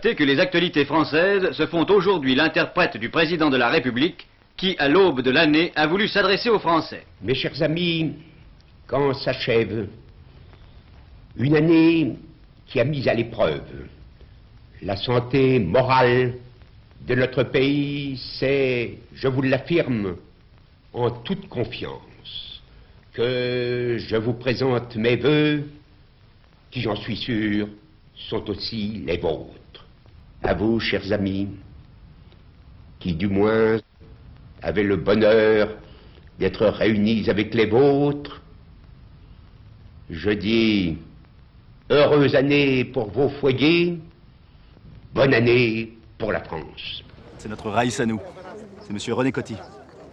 [0.00, 4.26] que les actualités françaises se font aujourd'hui l'interprète du président de la République
[4.56, 7.04] qui, à l'aube de l'année, a voulu s'adresser aux Français.
[7.22, 8.14] Mes chers amis,
[8.86, 9.88] quand s'achève
[11.36, 12.16] une année
[12.66, 13.62] qui a mis à l'épreuve
[14.82, 16.34] la santé morale
[17.06, 20.16] de notre pays, c'est, je vous l'affirme,
[20.92, 22.62] en toute confiance,
[23.12, 25.68] que je vous présente mes voeux,
[26.70, 27.68] qui, j'en suis sûr,
[28.14, 29.59] sont aussi les vôtres.
[30.42, 31.48] À vous, chers amis,
[32.98, 33.78] qui du moins
[34.62, 35.68] avez le bonheur
[36.38, 38.40] d'être réunis avec les vôtres,
[40.08, 40.98] je dis
[41.90, 44.00] heureuse année pour vos foyers,
[45.14, 47.04] bonne année pour la France.
[47.38, 48.20] C'est notre Raïs à nous.
[48.80, 49.56] C'est monsieur René Coty,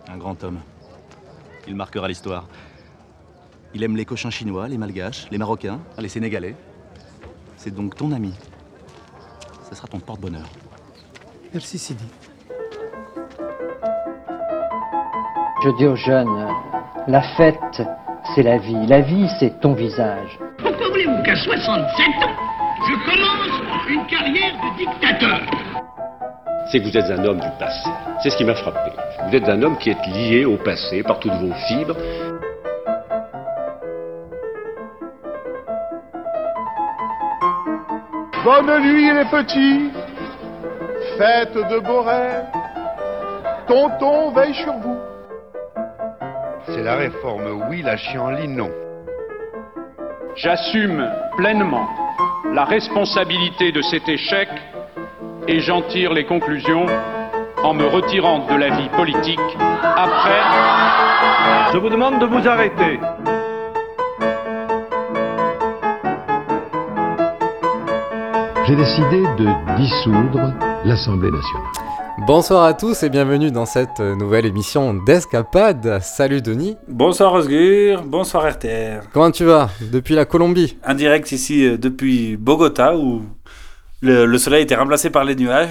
[0.08, 0.60] un grand homme.
[1.68, 2.48] Il marquera l'histoire.
[3.74, 6.56] Il aime les cochins chinois, les malgaches, les marocains, les sénégalais.
[7.58, 8.34] C'est donc ton ami.
[9.70, 10.48] Ce sera ton porte-bonheur.
[11.54, 12.06] Merci Sidi.
[15.64, 16.48] Je dis aux jeunes,
[17.08, 17.82] la fête,
[18.36, 18.86] c'est la vie.
[18.88, 20.40] La vie, c'est ton visage.
[20.58, 22.36] Pourquoi voulez-vous qu'à 67 ans,
[22.88, 25.42] je commence une carrière de dictateur?
[26.72, 27.90] C'est que vous êtes un homme du passé.
[28.22, 28.92] C'est ce qui m'a frappé.
[29.28, 31.96] Vous êtes un homme qui est lié au passé par toutes vos fibres.
[38.48, 39.92] Bonne nuit les petits,
[41.18, 42.46] faites de beaux rêves,
[43.68, 44.96] tonton veille sur vous.
[46.68, 48.70] C'est la réforme oui, la chienlit non.
[50.38, 51.90] J'assume pleinement
[52.54, 54.48] la responsabilité de cet échec
[55.50, 56.86] et j'en tire les conclusions
[57.66, 60.42] en me retirant de la vie politique après.
[61.74, 62.98] Je vous demande de vous arrêter.
[68.68, 71.68] J'ai décidé de dissoudre l'Assemblée nationale.
[72.28, 76.02] Bonsoir à tous et bienvenue dans cette nouvelle émission d'Escapade.
[76.02, 76.76] Salut Denis.
[76.90, 79.08] Bonsoir Osgur, bonsoir RTR.
[79.14, 80.76] Comment tu vas depuis la Colombie?
[80.86, 83.22] En direct ici euh, depuis Bogota où
[84.02, 85.70] le, le soleil était remplacé par les nuages.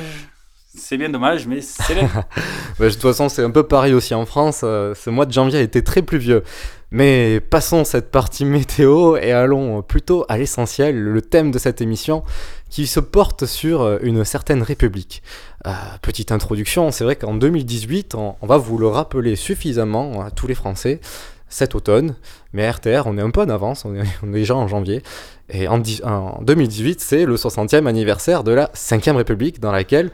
[0.74, 2.08] C'est bien dommage, mais c'est là.
[2.78, 4.60] bah, de toute façon, c'est un peu pareil aussi en France.
[4.64, 6.42] Euh, ce mois de janvier a été très pluvieux.
[6.90, 12.22] Mais passons cette partie météo et allons plutôt à l'essentiel, le thème de cette émission
[12.70, 15.22] qui se porte sur euh, une certaine république.
[15.66, 15.72] Euh,
[16.02, 20.46] petite introduction, c'est vrai qu'en 2018, on, on, va vous le rappeler suffisamment à tous
[20.46, 21.00] les Français
[21.48, 22.16] cet automne,
[22.52, 25.02] mais RTR, on est un peu en avance, on est, on est déjà en janvier,
[25.48, 30.10] et en, en 2018, c'est le 60e anniversaire de la 5ème République dans laquelle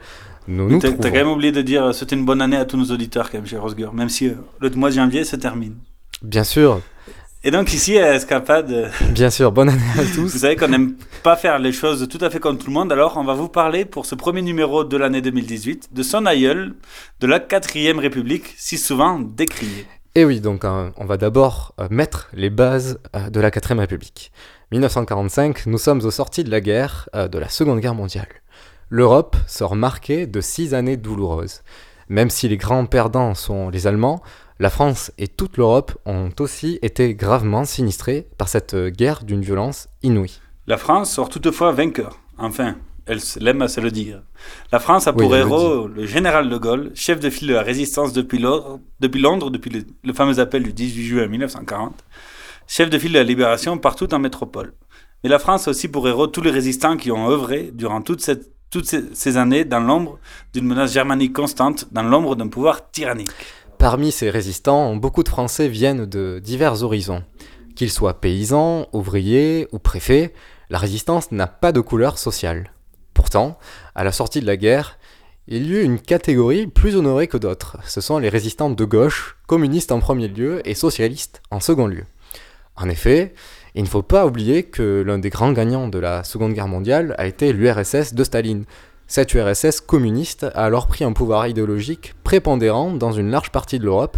[0.47, 2.77] nous nous T'as quand même oublié de dire euh, c'était une bonne année à tous
[2.77, 5.75] nos auditeurs quand même chez Rosger, même si euh, le mois de janvier se termine.
[6.21, 6.81] Bien sûr.
[7.45, 10.31] Et donc ici à Escapade, euh, Bien sûr, bonne année à tous.
[10.31, 12.89] vous savez qu'on n'aime pas faire les choses tout à fait comme tout le monde,
[12.89, 16.73] alors on va vous parler pour ce premier numéro de l'année 2018 de son aïeul,
[17.19, 19.85] de la 4ème République, si souvent décriée.
[20.15, 23.79] Et oui, donc euh, on va d'abord euh, mettre les bases euh, de la 4ème
[23.79, 24.31] République.
[24.71, 28.27] 1945, nous sommes aux sorties de la guerre, de la Seconde Guerre mondiale.
[28.89, 31.61] L'Europe sort marquée de six années douloureuses.
[32.09, 34.21] Même si les grands perdants sont les Allemands,
[34.59, 39.87] la France et toute l'Europe ont aussi été gravement sinistrées par cette guerre d'une violence
[40.03, 40.39] inouïe.
[40.67, 42.19] La France sort toutefois vainqueur.
[42.37, 42.75] Enfin,
[43.05, 44.21] elle l'aime à se le dire.
[44.71, 47.53] La France a Oui, pour le héros le général de Gaulle, chef de file de
[47.53, 52.03] la résistance depuis, Londres, depuis Londres, depuis le, le fameux appel du 18 juin 1940,
[52.67, 54.73] chef de file de la libération partout en métropole.
[55.23, 58.21] Mais la France a aussi pour héros tous les résistants qui ont œuvré durant toute
[58.21, 60.17] cette- toutes ces, ces années dans l'ombre
[60.53, 63.29] d'une menace germanique constante, dans l'ombre d'un pouvoir tyrannique.
[63.83, 67.21] Parmi ces résistants, beaucoup de Français viennent de divers horizons.
[67.75, 70.31] Qu'ils soient paysans, ouvriers ou préfets,
[70.69, 72.71] la résistance n'a pas de couleur sociale.
[73.13, 73.59] Pourtant,
[73.93, 74.97] à la sortie de la guerre,
[75.49, 77.75] il y eut une catégorie plus honorée que d'autres.
[77.85, 82.05] Ce sont les résistants de gauche, communistes en premier lieu et socialistes en second lieu.
[82.77, 83.33] En effet,
[83.75, 87.15] il ne faut pas oublier que l'un des grands gagnants de la Seconde Guerre mondiale
[87.17, 88.63] a été l'URSS de Staline.
[89.07, 93.85] Cette URSS communiste a alors pris un pouvoir idéologique prépondérant dans une large partie de
[93.85, 94.17] l'Europe,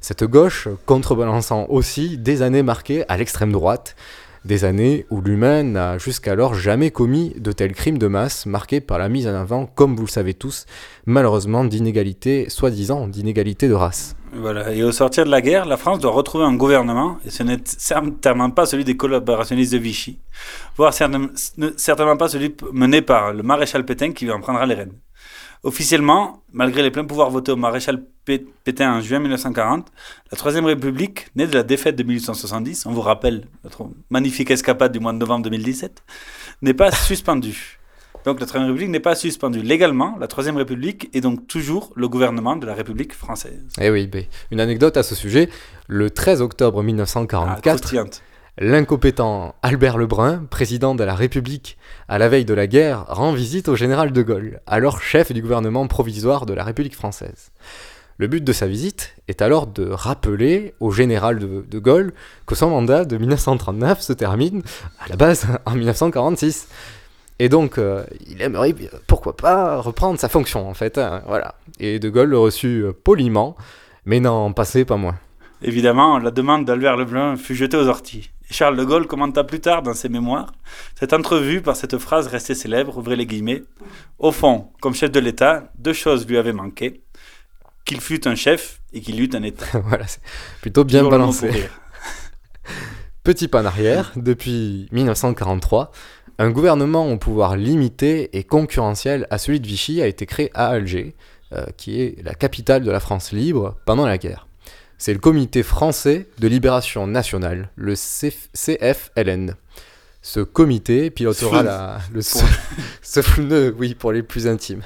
[0.00, 3.96] cette gauche contrebalançant aussi des années marquées à l'extrême droite,
[4.46, 8.98] des années où l'humain n'a jusqu'alors jamais commis de tels crimes de masse marqués par
[8.98, 10.64] la mise en avant, comme vous le savez tous,
[11.04, 14.16] malheureusement d'inégalités, soi-disant d'inégalités de race.
[14.32, 14.72] Voilà.
[14.72, 17.60] Et au sortir de la guerre, la France doit retrouver un gouvernement, et ce n'est
[17.64, 20.18] certainement pas celui des collaborationnistes de Vichy,
[20.76, 24.74] voire certain- ne- certainement pas celui mené par le maréchal Pétain qui en prendra les
[24.74, 24.92] rênes.
[25.62, 29.88] Officiellement, malgré les pleins pouvoirs votés au maréchal Pé- Pétain en juin 1940,
[30.30, 34.92] la Troisième République, née de la défaite de 1870, on vous rappelle notre magnifique escapade
[34.92, 36.02] du mois de novembre 2017,
[36.62, 37.78] n'est pas suspendue.
[38.24, 39.62] Donc la Troisième République n'est pas suspendue.
[39.62, 43.62] Légalement, la Troisième République est donc toujours le gouvernement de la République française.
[43.80, 44.10] Eh oui,
[44.50, 45.48] une anecdote à ce sujet.
[45.86, 48.20] Le 13 octobre 1944, Ah,
[48.58, 51.76] l'incompétent Albert Lebrun, président de la République
[52.08, 55.42] à la veille de la guerre, rend visite au général de Gaulle, alors chef du
[55.42, 57.50] gouvernement provisoire de la République française.
[58.18, 62.14] Le but de sa visite est alors de rappeler au général de, Gaulle
[62.46, 64.62] que son mandat de 1939 se termine
[65.00, 66.68] à la base en 1946.
[67.38, 68.74] Et donc, euh, il aimerait,
[69.06, 70.96] pourquoi pas, reprendre sa fonction, en fait.
[70.96, 71.56] hein, voilà.
[71.78, 73.54] Et De Gaulle le reçut euh, poliment,
[74.06, 75.16] mais n'en passait pas moins.
[75.60, 78.30] Évidemment, la demande d'Albert Lebrun fut jetée aux orties.
[78.50, 80.52] Charles de Gaulle commenta plus tard dans ses mémoires
[80.98, 83.64] cette entrevue par cette phrase restée célèbre, ouvrez les guillemets.
[84.18, 87.02] Au fond, comme chef de l'État, deux choses lui avaient manqué
[87.84, 89.66] qu'il fût un chef et qu'il eût un État.
[89.84, 90.20] voilà, c'est
[90.60, 91.50] plutôt bien Toujours balancé.
[93.24, 95.90] Petit pas en arrière, depuis 1943,
[96.38, 100.68] un gouvernement au pouvoir limité et concurrentiel à celui de Vichy a été créé à
[100.68, 101.16] Alger,
[101.52, 104.45] euh, qui est la capitale de la France libre pendant la guerre.
[104.98, 109.54] C'est le Comité français de libération nationale, le CF CFLN.
[110.22, 112.42] Ce comité pilotera la, le, Pour-
[113.02, 114.82] ce, oui, pour les plus intimes.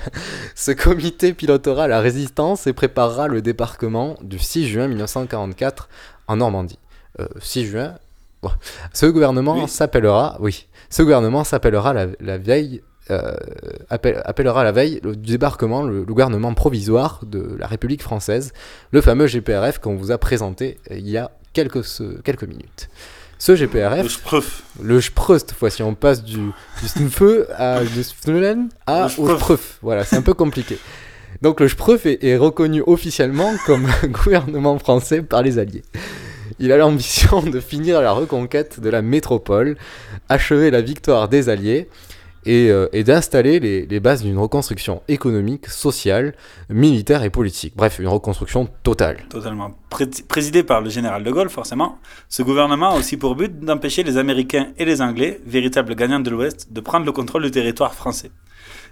[0.54, 5.88] Ce comité pilotera la résistance et préparera le débarquement du 6 juin 1944
[6.26, 6.78] en Normandie.
[7.20, 7.94] Euh, 6 juin?
[8.42, 8.50] bon.
[8.92, 9.68] Ce gouvernement Oui.
[9.68, 13.32] s'appellera, oui, ce gouvernement s'appellera la, la veille, euh,
[13.90, 18.52] appel- appellera la veille le débarquement le, le gouvernement provisoire de la République française,
[18.92, 21.84] le fameux GPRF qu'on vous a présenté euh, il y a quelques,
[22.24, 22.88] quelques minutes.
[23.38, 24.62] Ce GPRF, Le Spruf.
[24.82, 28.02] le Spreu cette fois-ci, on passe du, du Snfeu à du
[28.86, 29.36] à Le au.
[29.38, 29.78] Spref.
[29.80, 30.78] Voilà, c'est un peu compliqué.
[31.40, 35.82] Donc le Spref est, est reconnu officiellement comme gouvernement français par les Alliés.
[36.58, 39.78] Il a l'ambition de finir la reconquête de la métropole,
[40.28, 41.88] achever la victoire des Alliés
[42.54, 46.34] et, euh, et d'installer les, les bases d'une reconstruction économique, sociale,
[46.68, 47.74] militaire et politique.
[47.76, 49.18] Bref, une reconstruction totale.
[49.28, 49.70] Totalement.
[49.88, 51.98] Pré- présidé par le général de Gaulle, forcément,
[52.28, 56.30] ce gouvernement a aussi pour but d'empêcher les Américains et les Anglais, véritables gagnants de
[56.30, 58.30] l'Ouest, de prendre le contrôle du territoire français.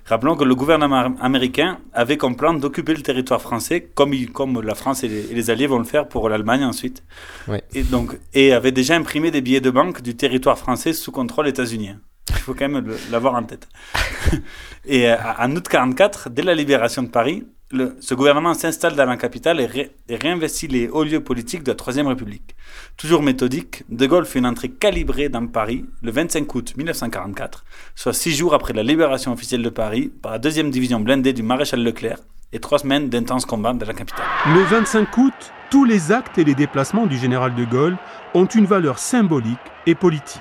[0.07, 4.61] Rappelons que le gouvernement américain avait comme plan d'occuper le territoire français, comme, il- comme
[4.63, 7.03] la France et les, et les Alliés vont le faire pour l'Allemagne ensuite,
[7.49, 7.63] Ouais.
[7.75, 11.49] et, donc, et avait déjà imprimé des billets de banque du territoire français sous contrôle
[11.49, 11.97] états-unien.
[12.31, 13.69] Il faut quand même l'avoir en tête.
[14.85, 17.45] et euh, en août 44, dès la libération de Paris,
[18.01, 21.75] ce gouvernement s'installe dans la capitale et, et réinvestit les hauts lieux politiques de la
[21.75, 22.57] Troisième République.
[22.97, 27.65] Toujours méthodique, De Gaulle fait une entrée calibrée dans Paris le 25 août 1944,
[27.95, 31.43] soit six jours après la libération officielle de Paris par la deuxième division blindée du
[31.43, 32.19] maréchal Leclerc
[32.53, 34.25] et trois semaines d'intenses combats dans la capitale.
[34.47, 37.99] Le 25 août, tous les actes et les déplacements du général de Gaulle
[38.33, 40.41] ont une valeur symbolique et politique.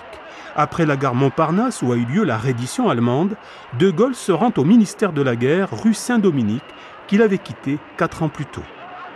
[0.59, 3.36] Après la gare Montparnasse où a eu lieu la reddition allemande,
[3.77, 6.63] de Gaulle se rend au ministère de la Guerre, rue Saint-Dominique,
[7.06, 8.63] qu'il avait quitté quatre ans plus tôt.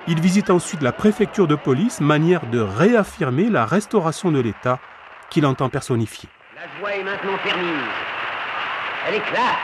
[0.07, 4.79] Il visite ensuite la préfecture de police, manière de réaffirmer la restauration de l'État
[5.31, 6.29] qu'il entend personnifier.
[6.55, 7.89] La joie est maintenant permise.
[9.07, 9.57] Elle éclate.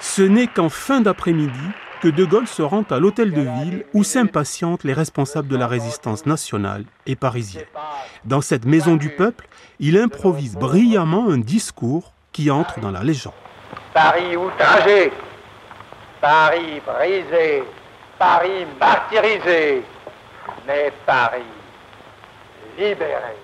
[0.00, 1.70] Ce n'est qu'en fin d'après-midi
[2.00, 5.66] que De Gaulle se rend à l'hôtel de ville où s'impatientent les responsables de la
[5.66, 7.64] résistance nationale et parisienne.
[8.24, 13.34] Dans cette maison du peuple, il improvise brillamment un discours qui entre dans la légende.
[13.92, 15.12] Paris outragé,
[16.20, 17.64] Paris brisé,
[18.18, 19.82] Paris martyrisé,
[20.66, 21.42] mais Paris
[22.78, 23.36] libéré,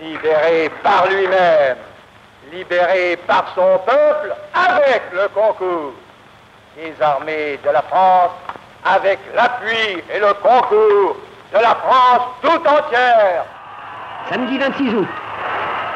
[0.00, 1.76] libéré par lui-même,
[2.52, 5.92] libéré par son peuple avec le concours
[6.76, 8.32] des armées de la France,
[8.84, 11.16] avec l'appui et le concours
[11.52, 13.44] de la France tout entière.
[14.28, 15.06] Samedi 26 août,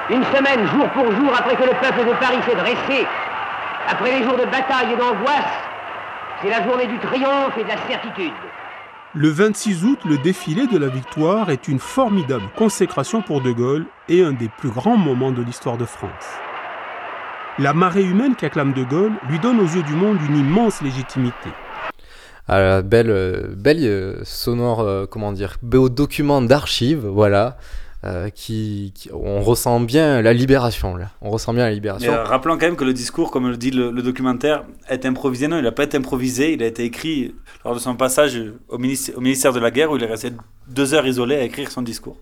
[0.09, 3.05] une semaine jour pour jour après que le peuple de Paris s'est dressé,
[3.89, 5.53] après les jours de bataille et d'angoisse,
[6.41, 8.33] c'est la journée du triomphe et de la certitude.
[9.15, 13.87] Le 26 août, le défilé de la victoire est une formidable consécration pour De Gaulle
[14.09, 16.39] et un des plus grands moments de l'histoire de France.
[17.59, 21.51] La marée humaine qu'acclame De Gaulle lui donne aux yeux du monde une immense légitimité.
[22.47, 27.57] à la belle, euh, belle euh, sonore, euh, comment dire, beau document d'archives, voilà,
[28.05, 31.11] euh, qui, qui- on ressent bien la libération là.
[31.21, 32.13] On ressent bien la libération.
[32.13, 35.49] euh, rappelons quand même que le discours, comme le dit le, le documentaire, est improvisé.
[35.49, 36.53] Non, il n'a pas été improvisé.
[36.55, 39.91] Il a été écrit lors de son passage au ministère, au ministère de la Guerre
[39.91, 40.31] où il est resté
[40.69, 42.17] deux heures isolé à écrire son discours.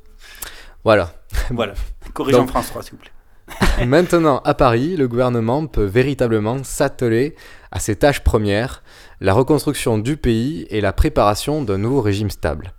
[0.85, 1.12] Voilà.
[1.50, 1.75] Voilà.
[2.12, 3.87] Corrigeons Donc, France 3, s'il vous plaît.
[3.87, 7.35] Maintenant, à Paris, le gouvernement peut véritablement s'atteler
[7.73, 8.82] à ses tâches premières,
[9.20, 12.73] la reconstruction du pays et la préparation d'un nouveau régime stable.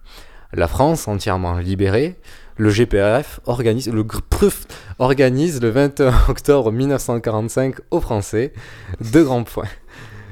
[0.53, 2.19] La France entièrement libérée,
[2.59, 4.05] Le GPRF organise le,
[4.99, 8.51] organise le 21 octobre 1945 aux Français
[8.99, 9.69] deux grands points.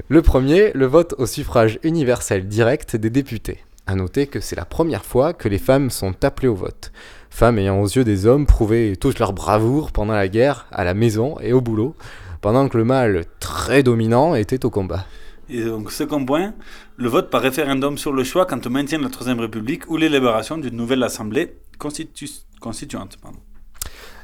[0.09, 3.59] Le premier, le vote au suffrage universel direct des députés.
[3.85, 6.91] À noter que c'est la première fois que les femmes sont appelées au vote.
[7.29, 10.93] Femmes ayant aux yeux des hommes prouvé toute leur bravoure pendant la guerre, à la
[10.93, 11.95] maison et au boulot,
[12.41, 15.05] pendant que le mâle très dominant était au combat.
[15.49, 16.53] Et donc, second point,
[16.97, 19.95] le vote par référendum sur le choix quant au maintien de la Troisième République ou
[19.95, 23.17] l'élaboration d'une nouvelle Assemblée constitu- constituante.
[23.21, 23.39] Pardon.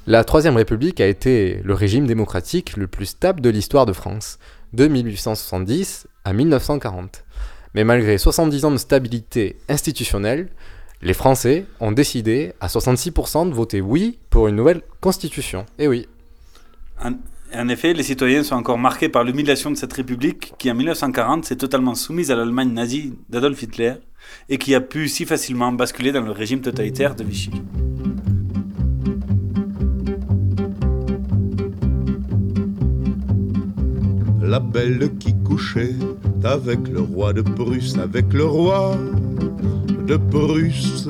[0.06, 4.38] La Troisième République a été le régime démocratique le plus stable de l'histoire de France,
[4.74, 7.24] de 1870 à 1940.
[7.74, 10.50] Mais malgré 70 ans de stabilité institutionnelle,
[11.02, 15.66] les Français ont décidé à 66% de voter oui pour une nouvelle constitution.
[15.80, 16.08] Et oui.
[17.56, 21.46] En, effet, les citoyens sont encore marqués par l'humiliation de cette République qui, en 1940,
[21.46, 23.94] s'est totalement soumise à l'Allemagne nazie d'Adolf Hitler
[24.50, 27.52] et qui a pu si facilement basculer dans le régime totalitaire de Vichy.
[34.42, 35.96] La belle qui couchait
[36.44, 38.98] avec le roi de Prusse, avec le roi
[40.08, 41.08] de Prusse,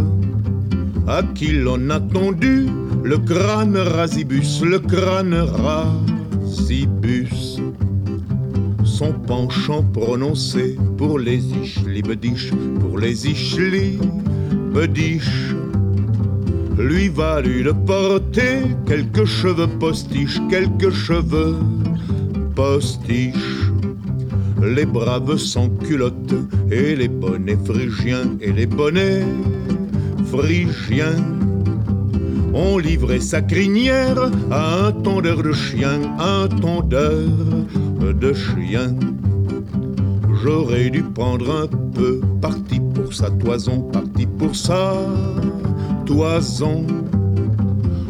[1.07, 2.67] à qui l'on a tendu
[3.03, 5.33] le crâne rasibus, le crâne
[6.53, 7.57] rasibus.
[8.85, 15.55] Son penchant prononcé pour les ischlibediches, pour les ischlibediches,
[16.77, 21.55] lui valut de porter quelques cheveux postiches, quelques cheveux
[22.55, 23.71] postiches.
[24.61, 26.35] Les braves sans culottes
[26.71, 29.25] et les bonnets phrygiens et les bonnets
[30.27, 31.32] phrygiens
[32.53, 37.27] ont livré sa crinière à un tondeur de chien, un tondeur
[37.99, 38.95] de chien.
[40.43, 44.93] J'aurais dû prendre un peu parti pour sa toison, parti pour sa
[46.05, 46.85] toison.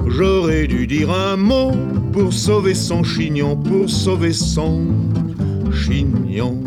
[0.08, 1.72] J'aurais dû dire un mot
[2.12, 4.88] pour sauver son chignon, pour sauver son
[5.72, 6.62] chignon.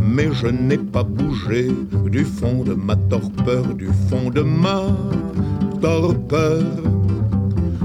[0.00, 1.68] Mais je n'ai pas bougé
[2.10, 4.82] du fond de ma torpeur, du fond de ma
[5.80, 6.62] torpeur.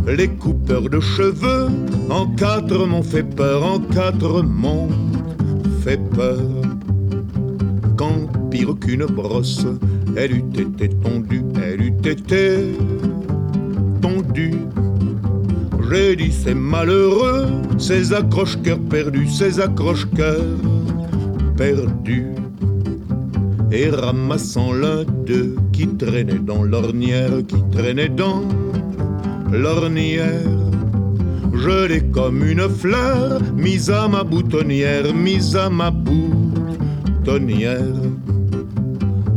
[0.08, 1.68] Les coupeurs de cheveux
[2.10, 4.90] en quatre m'ont fait peur, en quatre m'ont
[5.82, 6.42] fait peur.
[7.98, 9.66] Quand pire qu'une brosse,
[10.16, 12.78] elle eût été tondue, elle eût été
[14.02, 14.60] tondue.
[15.90, 17.48] J'ai dit c'est malheureux,
[17.78, 20.60] ces accroche-cœurs perdus, ces accroche-cœurs
[21.58, 22.32] perdus.
[23.72, 28.42] Et ramassant l'un d'eux qui traînait dans l'ornière, qui traînait dans
[29.52, 30.48] l'ornière,
[31.54, 37.82] je l'ai comme une fleur mise à ma boutonnière, mise à ma boutonnière.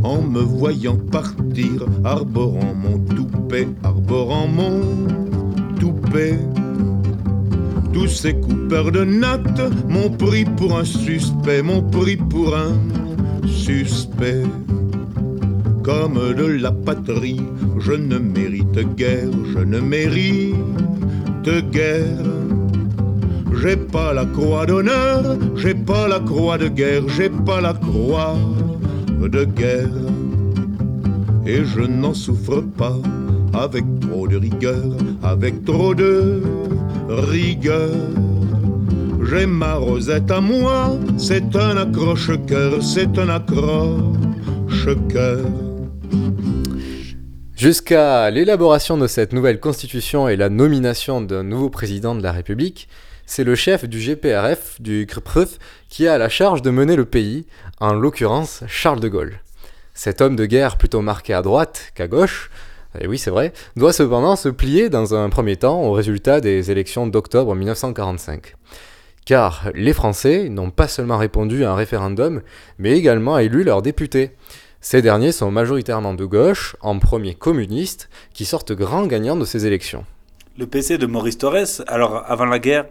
[0.03, 4.79] En me voyant partir, arborant mon toupet, arborant mon
[5.77, 6.39] toupet.
[7.91, 12.77] Tous ces coupeurs de nattes m'ont pris pour un suspect, m'ont pris pour un
[13.45, 14.45] suspect.
[15.83, 17.41] Comme de la patrie,
[17.79, 20.55] je ne mérite guère, je ne mérite
[21.71, 22.25] guère.
[23.61, 28.35] J'ai pas la croix d'honneur, j'ai pas la croix de guerre, j'ai pas la croix
[29.21, 29.87] de guerre.
[31.45, 32.97] Et je n'en souffre pas
[33.53, 36.41] avec trop de rigueur, avec trop de
[37.09, 37.89] rigueur.
[39.29, 45.68] J'ai ma rosette à moi, c'est un accroche-cœur, c'est un accroche-cœur.
[47.59, 52.87] Jusqu'à l'élaboration de cette nouvelle constitution et la nomination d'un nouveau président de la République,
[53.25, 57.47] c'est le chef du GPRF, du GRPRF, qui a la charge de mener le pays,
[57.81, 59.41] en l'occurrence Charles de Gaulle.
[59.93, 62.49] Cet homme de guerre plutôt marqué à droite qu'à gauche,
[62.97, 66.71] et oui c'est vrai, doit cependant se plier dans un premier temps au résultat des
[66.71, 68.55] élections d'octobre 1945.
[69.25, 72.41] Car les Français n'ont pas seulement répondu à un référendum,
[72.77, 74.31] mais également élu leurs députés.
[74.81, 79.65] Ces derniers sont majoritairement de gauche, en premier communistes, qui sortent grands gagnants de ces
[79.65, 80.05] élections.
[80.57, 82.85] Le PC de Maurice Torres, alors avant la guerre,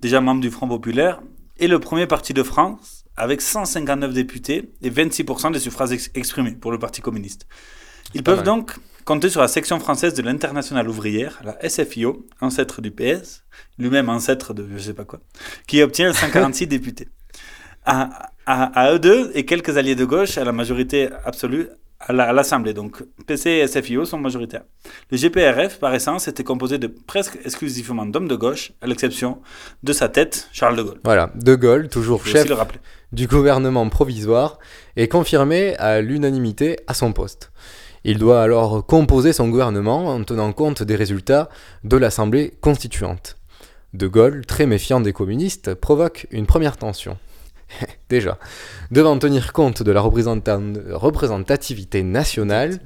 [0.00, 1.20] déjà membre du Front Populaire,
[1.60, 6.52] est le premier parti de France, avec 159 députés et 26% des suffrages ex exprimés
[6.52, 7.46] pour le Parti communiste.
[8.14, 12.90] Ils peuvent donc compter sur la section française de l'Internationale ouvrière, la SFIO, ancêtre du
[12.90, 13.44] PS,
[13.78, 15.20] lui-même ancêtre de je sais pas quoi,
[15.66, 17.08] qui obtient 146 députés.
[17.90, 21.68] À, à, à, eux deux et quelques alliés de gauche à la majorité absolue
[22.00, 22.74] à l'Assemblée.
[22.74, 24.64] Donc PC et SFIO sont majoritaires.
[25.10, 29.38] Le GPRF, par essence, était composé de presque exclusivement d'hommes de gauche, à l'exception
[29.82, 31.00] de sa tête, Charles de Gaulle.
[31.04, 32.46] Voilà, de Gaulle, toujours chef
[33.10, 34.58] du gouvernement provisoire,
[34.96, 37.50] est confirmé à l'unanimité à son poste.
[38.04, 41.48] Il doit alors composer son gouvernement en tenant compte des résultats
[41.84, 43.36] de l'Assemblée constituante.
[43.94, 47.16] De Gaulle, très méfiant des communistes, provoque une première tension.
[48.08, 48.38] Déjà,
[48.90, 52.80] devant tenir compte de la représentativité nationale,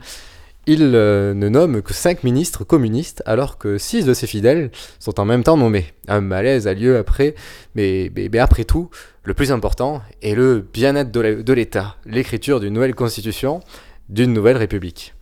[0.67, 4.71] il euh, ne nomme que cinq ministres communistes alors que six de ses fidèles
[5.01, 5.87] sont en même temps nommés.
[6.07, 7.35] Un malaise a lieu après,
[7.75, 8.89] mais, mais, après tout,
[9.25, 13.61] le plus important est le bien-être de l'État, l'écriture d'une nouvelle constitution,
[14.09, 15.15] d'une nouvelle république.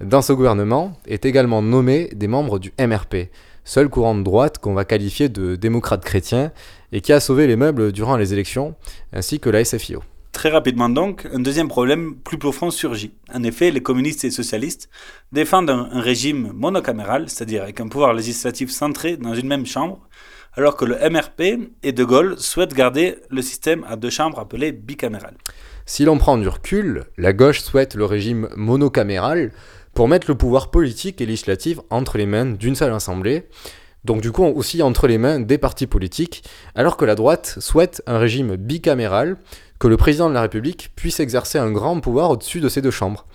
[0.00, 3.30] Dans ce gouvernement est également nommé des membres du MRP,
[3.64, 6.52] seul courant de droite qu'on va qualifier de démocrate chrétien
[6.96, 8.74] et qui a sauvé les meubles durant les élections,
[9.12, 10.02] ainsi que la SFIO.
[10.32, 13.12] Très rapidement donc, un deuxième problème plus profond surgit.
[13.34, 14.88] En effet, les communistes et socialistes
[15.30, 20.08] défendent un, régime monocaméral, c'est-à-dire avec un pouvoir législatif centré dans une même chambre,
[20.54, 24.72] alors que le MRP et De Gaulle souhaitent garder le système à deux chambres appelé
[24.72, 25.34] bicaméral.
[25.84, 29.52] Si l'on prend du recul, la gauche souhaite le régime monocaméral
[29.92, 33.44] pour mettre le pouvoir politique et législatif entre les mains d'une seule assemblée,
[34.06, 36.44] donc du coup aussi entre les mains des partis politiques,
[36.74, 39.36] alors que la droite souhaite un régime bicaméral
[39.78, 42.92] que le président de la République puisse exercer un grand pouvoir au-dessus de ces deux
[42.92, 43.26] chambres.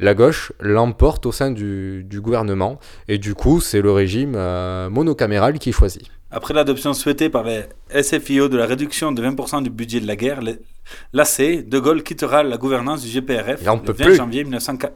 [0.00, 5.58] La gauche l'emporte au sein du, gouvernement, et du coup, c'est le régime euh, monocaméral
[5.58, 6.04] qui choisit.
[6.30, 7.62] Après l'adoption souhaitée par les
[8.02, 10.40] SFIO de la réduction de 20% du budget de la guerre,
[11.12, 14.92] l'AC, De Gaulle quittera la gouvernance du GPRF le 20 janvier 1940.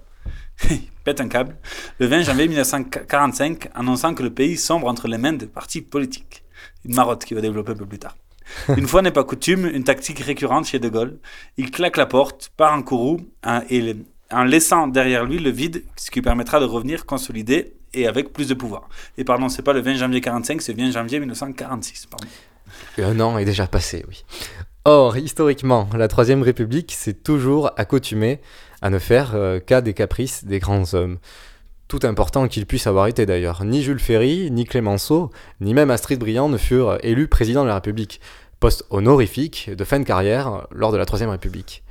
[1.05, 1.57] pète un câble.
[1.99, 6.45] Le 20 janvier 1945, annonçant que le pays sombre entre les mains des partis politiques.
[6.85, 8.17] Une marotte qui va développer un peu plus tard.
[8.77, 11.19] Une fois n'est pas coutume, une tactique récurrente chez De Gaulle.
[11.57, 13.97] Il claque la porte, part en courroux hein, et,
[14.31, 18.49] en laissant derrière lui le vide, ce qui permettra de revenir consolidé et avec plus
[18.49, 18.89] de pouvoir.
[19.19, 22.07] Et pardon, c'est pas le 20 janvier 45, c'est le 20 janvier 1946.
[22.07, 22.27] Pardon.
[22.99, 24.25] Un an est déjà passé, oui.
[24.85, 28.41] Or, historiquement, la Troisième République s'est toujours accoutumée
[28.83, 31.19] à ne faire euh, qu'à des caprices des grands hommes.
[31.89, 33.65] Tout important qu'ils puissent avoir été d'ailleurs.
[33.65, 37.75] Ni Jules Ferry, ni Clémenceau, ni même Astrid Briand ne furent élus président de la
[37.75, 38.21] République,
[38.61, 41.83] poste honorifique de fin de carrière lors de la Troisième République.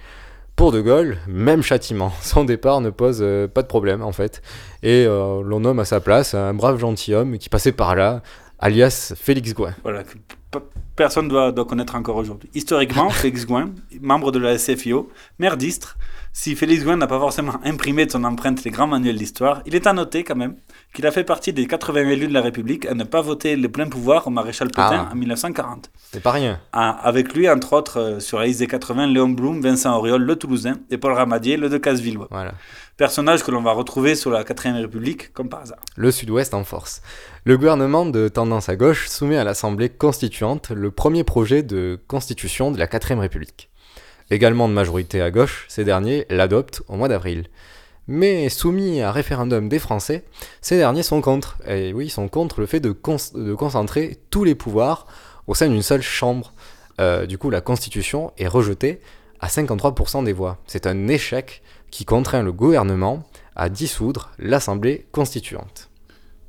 [0.55, 2.11] Pour De Gaulle, même châtiment.
[2.21, 4.41] Son départ ne pose euh, pas de problème en fait.
[4.83, 8.21] Et euh, l'on nomme à sa place un brave gentilhomme qui passait par là,
[8.61, 9.75] alias Félix Gouin.
[9.83, 10.03] Voilà,
[10.95, 12.49] personne ne doit, doit, connaître encore aujourd'hui.
[12.53, 15.97] Historiquement, Félix Gouin, membre de la SFIO, maire d'Istre,
[16.33, 19.75] si Félix Gouin n'a pas forcément imprimé de son empreinte les grands manuels d'histoire, il
[19.75, 20.55] est à noter quand même
[20.93, 23.67] qu'il a fait partie des 80 élus de la République à ne pas voter le
[23.69, 25.09] plein pouvoir au maréchal Pétain ah.
[25.11, 25.89] en 1940.
[26.11, 26.59] C'est pas rien.
[26.71, 30.21] Ah, avec lui, entre autres, euh, sur la liste des 80, Léon Blum, Vincent Auriol,
[30.21, 32.27] le Toulousain, et Paul Ramadier, le de Cassevillois.
[32.31, 32.53] Voilà.
[33.01, 35.79] Personnage que l'on va retrouver sur la 4ème République, comme par hasard.
[35.95, 37.01] Le Sud-Ouest en force.
[37.45, 42.69] Le gouvernement de tendance à gauche soumet à l'Assemblée constituante le premier projet de constitution
[42.69, 43.71] de la 4ème République.
[44.29, 47.47] Également de majorité à gauche, ces derniers l'adoptent au mois d'avril.
[48.05, 50.23] Mais soumis à référendum des Français,
[50.61, 51.57] ces derniers sont contre.
[51.67, 55.07] Et oui, ils sont contre le fait de, concentrer tous les pouvoirs
[55.47, 56.53] au sein d'une seule chambre.
[56.99, 59.01] Euh, du coup, la Constitution est rejetée
[59.39, 60.59] à 53% des voix.
[60.67, 63.23] C'est un échec qui contraint le gouvernement
[63.55, 65.89] à dissoudre l'Assemblée constituante.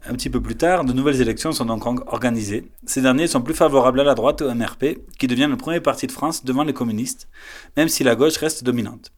[0.04, 2.64] Un petit peu plus tard, de nouvelles élections sont donc organisées.
[2.86, 6.08] Ces derniers sont plus favorables à la droite au MRP, qui devient le premier parti
[6.08, 7.28] de France devant les communistes,
[7.76, 9.12] même si la gauche reste dominante.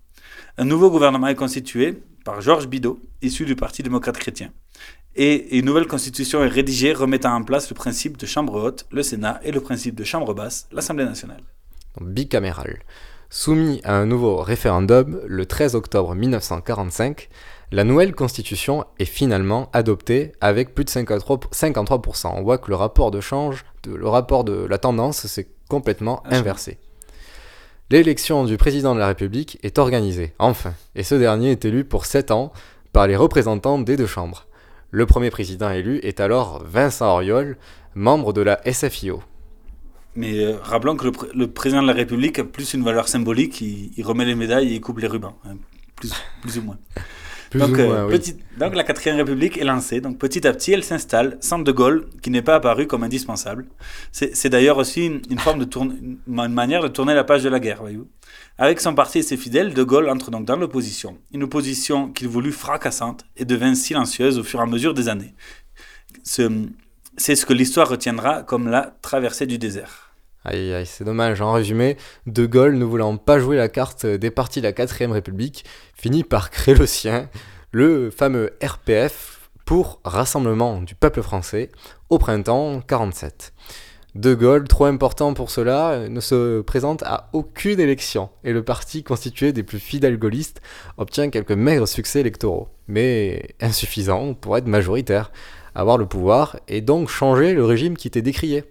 [0.59, 4.51] Un nouveau gouvernement est constitué par Georges Bidault, issu du Parti démocrate chrétien.
[5.17, 9.03] Et une nouvelle constitution est rédigée remettant en place le principe de chambre haute, le
[9.03, 11.43] Sénat, et le principe de chambre basse, l'Assemblée nationale.
[12.01, 12.81] Bicaméral.
[13.37, 17.29] Soumis à un nouveau référendum le 13 octobre 1945,
[17.73, 22.33] la nouvelle constitution est finalement adoptée avec plus de 53%.
[22.33, 26.37] On voit que le rapport de change, le rapport de la tendance s'est complètement ah,
[26.37, 26.79] inversé.
[27.91, 32.07] L'élection du président de la République est organisée, enfin, et ce dernier est élu pour
[32.07, 32.53] 7 ans
[32.93, 34.47] par les représentants des deux chambres.
[34.93, 37.57] Le premier président élu est alors Vincent Auriol,
[37.97, 39.25] membre de la SFIO.
[40.17, 44.03] Mais euh, rappelons que le, président de la République a plus une valeur symbolique, il,
[44.05, 45.57] remet les médailles et il coupe les rubans, hein.
[45.97, 46.79] plus, plus ou moins
[47.59, 48.19] donc, euh,
[48.59, 50.01] donc, la quatrième République est lancée.
[50.01, 53.67] Donc petit à petit, elle s'installe sans De Gaulle, qui n'est pas apparu comme indispensable.
[54.11, 57.61] C'est d'ailleurs aussi une, forme de tourne, une manière de tourner la page de la
[57.61, 58.09] guerre, voyez-vous.
[58.59, 61.19] Avec son parti et ses fidèles, De Gaulle entre donc dans l'opposition.
[61.33, 65.35] Une opposition qu'il voulut fracassante et devint silencieuse au fur et à mesure des années.
[66.25, 70.04] C'est ce que l'histoire retiendra comme la traversée du désert.
[70.45, 71.41] Aïe, aïe, c'est dommage.
[71.41, 75.13] En résumé, De Gaulle, ne voulant pas jouer la carte des partis de la 4ème
[75.13, 77.31] République, finit par créer le sien,
[77.73, 81.71] le fameux RPF, pour Rassemblement du peuple français,
[82.11, 83.55] au printemps 47.
[84.15, 89.03] De Gaulle, trop important pour cela, ne se présente à aucune élection et le parti
[89.03, 90.61] constitué des plus fidèles gaullistes
[90.99, 95.33] obtient quelques maigres succès électoraux, mais insuffisants pour être majoritaire,
[95.75, 98.63] avoir le pouvoir et donc changer le régime qui était décrié.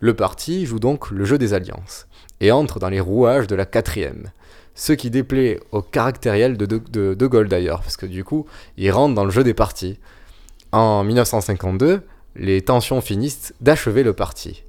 [0.00, 2.06] Le parti joue donc le jeu des alliances
[2.40, 4.30] et entre dans les rouages de la quatrième,
[4.74, 9.14] ce qui déplaît au caractériel de De, Gaulle d'ailleurs, parce que du coup, il rentre
[9.14, 9.98] dans le jeu des partis.
[10.72, 12.02] En 1952,
[12.36, 14.64] les tensions finissent d'achever le parti.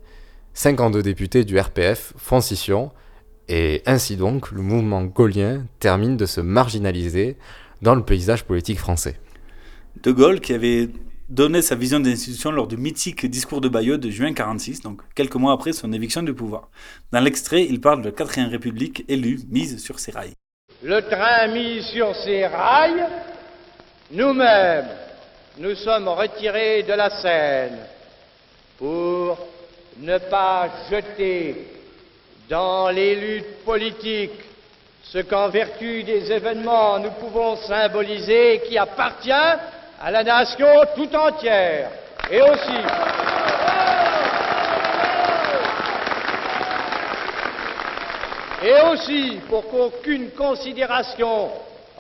[0.53, 2.91] 52 députés du RPF font scission,
[3.49, 7.35] et ainsi donc le mouvement gaulien termine de se marginaliser
[7.81, 9.19] dans le paysage politique français.
[10.03, 10.89] De Gaulle, qui avait
[11.29, 15.01] donné sa vision des institutions lors du mythique discours de Bayeux de juin 46, donc
[15.15, 16.69] quelques mois après son éviction du pouvoir.
[17.11, 20.33] Dans l'extrait, il parle de la quatrième république élue, mise sur ses rails.
[20.83, 23.05] Le train mis sur ses rails,
[24.11, 24.89] nous-mêmes,
[25.57, 27.79] nous sommes retirés de la scène
[28.77, 29.37] pour
[29.97, 31.67] ne pas jeter
[32.49, 34.41] dans les luttes politiques
[35.03, 39.31] ce qu'en vertu des événements nous pouvons symboliser qui appartient
[40.01, 41.89] à la nation tout entière.
[42.29, 42.79] Et aussi,
[48.63, 51.49] et aussi pour qu'aucune considération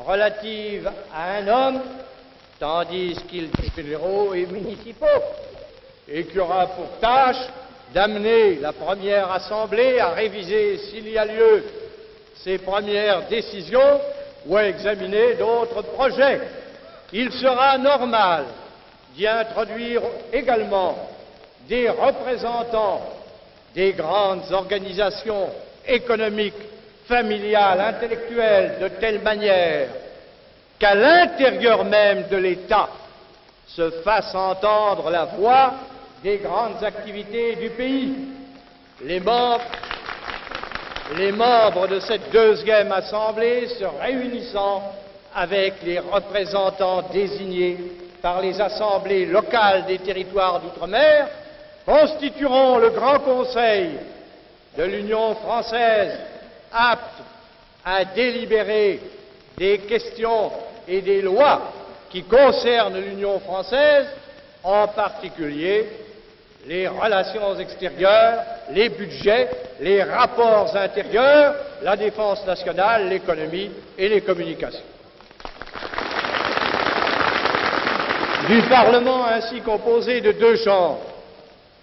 [0.05, 1.81] relative à un homme
[2.59, 5.05] tandis qu'ils fédéraux et municipaux,
[6.07, 7.47] et qui aura pour tâche
[7.93, 11.63] d'amener la première assemblée à réviser, s'il y a lieu,
[12.43, 13.99] ses premières décisions
[14.45, 16.41] ou à examiner d'autres projets.
[17.13, 18.45] Il sera normal
[19.15, 20.01] d'y introduire
[20.33, 20.95] également
[21.67, 23.01] des représentants
[23.73, 25.49] des grandes organisations
[25.87, 26.53] économiques,
[27.07, 29.89] familiales, intellectuelles, de telle manière
[30.79, 32.89] qu'à l'intérieur même de l'État
[33.67, 35.73] se fasse entendre la voix
[36.23, 38.13] des grandes activités du pays.
[39.03, 39.61] Les membres,
[41.17, 44.81] les membres de cette deuxième assemblée se réunissant
[45.35, 47.77] avec les représentants désignés
[48.21, 51.27] par les assemblées locales des territoires d'outre-mer
[51.85, 53.91] constitueront le Grand Conseil
[54.77, 56.17] de l'Union française
[56.71, 57.21] apte
[57.83, 58.99] à délibérer
[59.57, 60.51] des questions
[60.87, 61.71] et des lois
[62.09, 64.07] qui concernent l'Union française,
[64.63, 65.85] en particulier
[66.65, 68.39] les relations extérieures,
[68.71, 74.94] les budgets, les rapports intérieurs, la défense nationale, l'économie et les communications.
[78.47, 81.01] Du Parlement ainsi composé de deux chambres,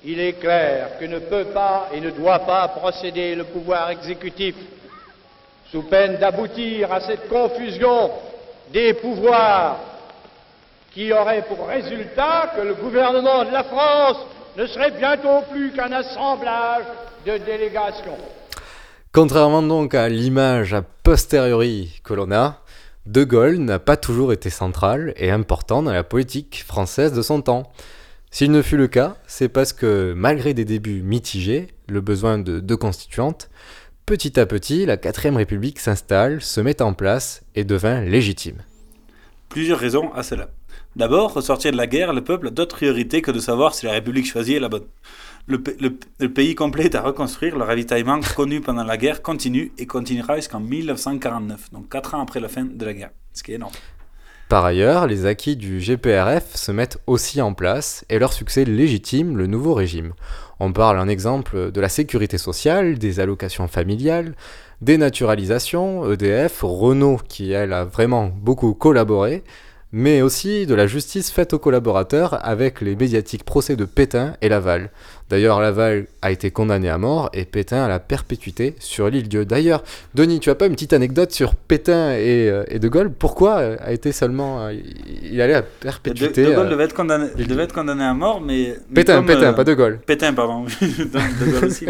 [0.05, 4.55] il est clair que ne peut pas et ne doit pas procéder le pouvoir exécutif
[5.73, 8.13] sous peine d'aboutir à cette confusion
[8.73, 9.77] des pouvoirs
[10.95, 14.19] qui aurait pour résultat que le gouvernement de la France
[14.57, 16.85] ne serait bientôt plus qu'un assemblage
[17.27, 18.19] de délégations.
[19.13, 22.59] Contrairement donc à l'image a posteriori que l'on a,
[23.07, 27.43] De Gaulle n'a pas toujours été central et important dans la politique française de son
[27.43, 27.73] temps.
[28.31, 32.61] S'il ne fut le cas, c'est parce que malgré des débuts mitigés, le besoin de
[32.61, 33.51] deux constituantes,
[34.05, 38.57] Petit à petit, la 4ème République s'installe, se met en place et devint légitime.
[39.49, 40.49] Plusieurs raisons à cela.
[40.97, 43.93] D'abord, ressortir de la guerre, le peuple a d'autres priorités que de savoir si la
[43.93, 44.87] République choisie est la bonne.
[45.47, 45.59] Le,
[46.29, 50.61] pays complet est à reconstruire, le ravitaillement connu pendant la guerre continue et continuera jusqu'en
[50.61, 53.73] 1949, donc 4 ans après la fin de la guerre, ce qui est énorme.
[54.49, 59.37] Par ailleurs, les acquis du GPRF se mettent aussi en place et leur succès légitime
[59.37, 60.13] le nouveau régime.
[60.61, 64.35] On parle un exemple de la sécurité sociale, des allocations familiales,
[64.83, 69.43] des naturalisations, EDF, Renault qui elle a vraiment beaucoup collaboré,
[69.93, 74.49] mais aussi de la justice faite aux collaborateurs avec les médiatiques procès de Pétain et
[74.49, 74.91] Laval.
[75.31, 79.45] D'ailleurs, Laval a été condamné à mort et Pétain à la perpétuité sur l'île Dieu.
[79.45, 79.83] D'ailleurs,
[80.15, 83.11] Denis, tu as pas une petite anecdote sur Pétain et, euh, De Gaulle?
[83.11, 84.67] Pourquoi euh, a été seulement.
[84.67, 84.75] Euh,
[85.23, 88.77] il allait à perpétuité De, Gaulle devait, être condamné, devait être condamné à mort, mais.
[88.95, 90.01] Pétain, Pétain, pas De Gaulle.
[90.05, 90.65] Pétain, pardon.
[90.81, 91.87] de Gaulle aussi.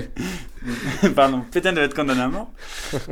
[1.17, 2.51] pardon, Pétain devait être condamné à mort.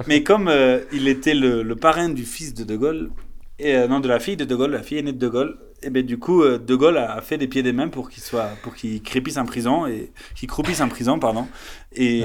[0.06, 0.50] Mais comme
[0.92, 3.10] il était le, le parrain du fils de De Gaulle,
[3.60, 5.58] et euh, non de la fille de De Gaulle, la fille aînée de De Gaulle.
[5.82, 8.22] Et ben du coup, euh, De Gaulle a fait des pieds des mains pour qu'il
[8.22, 11.46] soit, pour qu'il crépisse en prison et qu'il croupisse en prison, pardon.
[11.92, 12.22] Et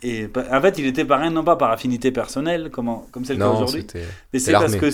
[0.00, 3.40] et en fait, il était parrain non pas par affinité personnelle comme comme c'est le
[3.40, 3.84] cas aujourd'hui,
[4.32, 4.90] mais c'est parce que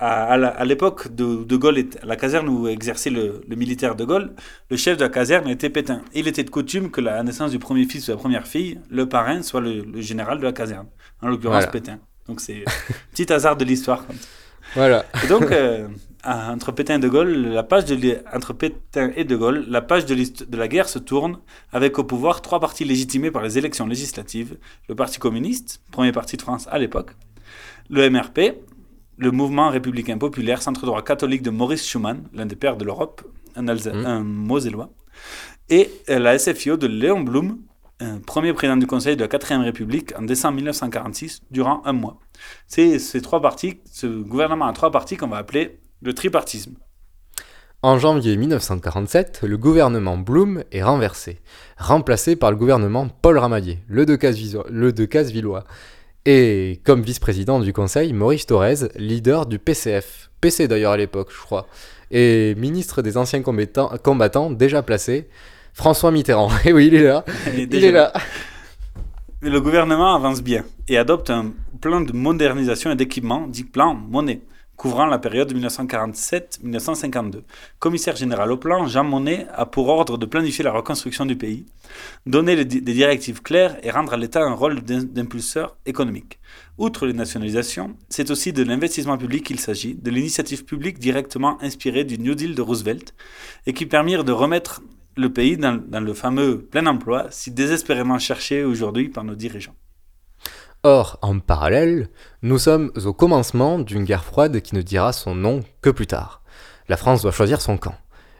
[0.00, 4.32] à, l'époque de, de Gaulle, la caserne où exerçait le, militaire de Gaulle,
[4.70, 6.02] le chef de la caserne était Pétain.
[6.14, 8.78] Il était de coutume que la naissance du premier fils ou de la première fille,
[8.90, 10.86] le parrain soit le, général de la caserne,
[11.20, 11.98] en l'occurrence Pétain.
[12.28, 12.64] Donc c'est
[13.10, 14.04] petit hasard de l'histoire.
[14.74, 15.04] Voilà.
[15.24, 15.88] Et donc, euh,
[16.24, 20.04] entre Pétain et De Gaulle, la page de, entre Pétain et De Gaulle, la page
[20.06, 20.16] de,
[20.56, 21.38] la guerre se tourne
[21.72, 24.56] avec au pouvoir trois partis légitimés par les élections législatives.
[24.88, 27.10] Le Parti communiste, premier parti de France à l'époque,
[27.90, 28.54] le MRP,
[29.16, 33.22] le mouvement républicain populaire centre-droit catholique de Maurice Schumann, l'un des pères de l'Europe,
[33.56, 34.90] un, Alsa- un Mosellois,
[35.70, 37.58] et la SFIO de Léon Blum,
[38.26, 42.18] premier président du Conseil de la 4ème République en décembre 1946, durant un mois.
[42.66, 46.76] C'est ce gouvernement à trois partis qu'on va appeler le tripartisme.
[47.82, 51.38] En janvier 1947, le gouvernement Blum est renversé,
[51.76, 55.64] remplacé par le gouvernement Paul Ramadier, le de, Casevillois,
[56.26, 61.40] et comme vice-président du Conseil, Maurice Thorez, leader du PCF, PC d'ailleurs à l'époque, je
[61.40, 61.68] crois,
[62.10, 65.28] et ministre des anciens combattants déjà placé,
[65.78, 66.50] François Mitterrand.
[66.64, 67.24] Et oui, il est là.
[67.56, 68.12] Il déjà- est là.
[69.42, 73.94] Mais le gouvernement avance bien et adopte un plan de modernisation et d'équipement dit plan
[73.94, 74.40] Monet,
[74.76, 77.42] couvrant la période 1947-1952.
[77.78, 81.66] Commissaire général au plan, Jean Monnet a pour ordre de planifier la reconstruction du pays,
[82.26, 86.40] donner des directives claires et rendre à l'État un rôle d'im- d'impulseur économique.
[86.76, 92.02] Outre les nationalisations, c'est aussi de l'investissement public qu'il s'agit, de l'initiative publique directement inspirée
[92.02, 93.14] du New Deal de Roosevelt
[93.66, 94.82] et qui permirent de remettre
[95.18, 99.74] le pays dans, le fameux plein emploi si désespérément cherché aujourd'hui par nos dirigeants.
[100.84, 102.08] Or, en parallèle,
[102.42, 106.42] nous sommes au commencement d'une guerre froide qui ne dira son nom que plus tard.
[106.88, 107.96] La France doit choisir son camp.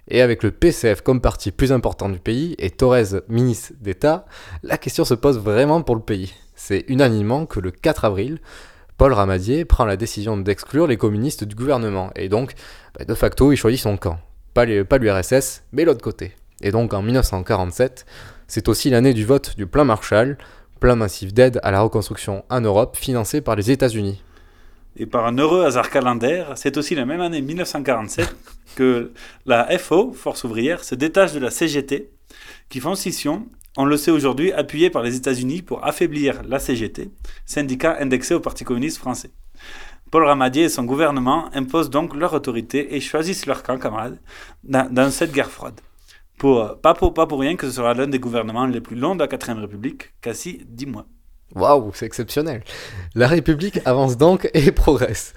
[0.06, 4.24] Et avec le PCF comme parti plus important du pays et Thorez ministre d'État,
[4.62, 6.32] la question se pose vraiment pour le pays.
[6.54, 8.38] C'est unanimement que le 4 avril,
[8.96, 12.10] Paul Ramadier prend la décision d'exclure les communistes du gouvernement.
[12.14, 12.54] Et donc,
[12.96, 14.18] bah, de facto, il choisit son camp.
[14.54, 16.34] Pas l'URSS, mais l'autre côté.
[16.60, 18.06] Et donc en 1947,
[18.46, 20.38] c'est aussi l'année du vote du plan Marshall,
[20.80, 24.22] plan massif d'aide à la reconstruction en Europe financé par les États-Unis.
[24.96, 28.34] Et par un heureux hasard calendaire, c'est aussi la même année 1947
[28.74, 29.12] que
[29.46, 32.10] la FO, Force ouvrière, se détache de la CGT,
[32.68, 37.10] qui font scission, on le sait aujourd'hui, appuyée par les États-Unis pour affaiblir la CGT,
[37.46, 39.30] syndicat indexé au Parti communiste français.
[40.10, 44.18] Paul Ramadier et son gouvernement imposent donc leur autorité et choisissent leur camp, camarades,
[44.64, 45.80] dans cette guerre froide.
[46.38, 49.60] Pas, pour, rien que ce sera l'un des gouvernements les plus longs de la 4ème
[49.60, 51.06] République, quasi 10 mois.
[51.54, 52.62] Waouh, c'est exceptionnel.
[53.14, 55.34] La République avance donc et progresse.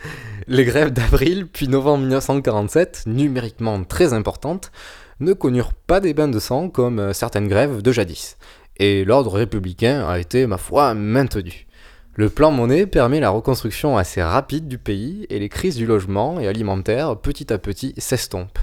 [0.47, 4.71] Les grèves d'avril puis novembre 1947, numériquement très importantes,
[5.19, 8.37] ne connurent pas des bains de sang comme euh, certaines grèves de jadis.
[8.77, 11.67] Et l'ordre républicain a été, ma foi, maintenu.
[12.15, 16.39] Le plan Monet permet la reconstruction assez rapide du pays et les crises du logement
[16.39, 18.59] et alimentaire petit à petit s'estompent.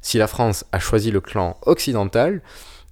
[0.00, 2.42] Si la France a choisi le clan occidental,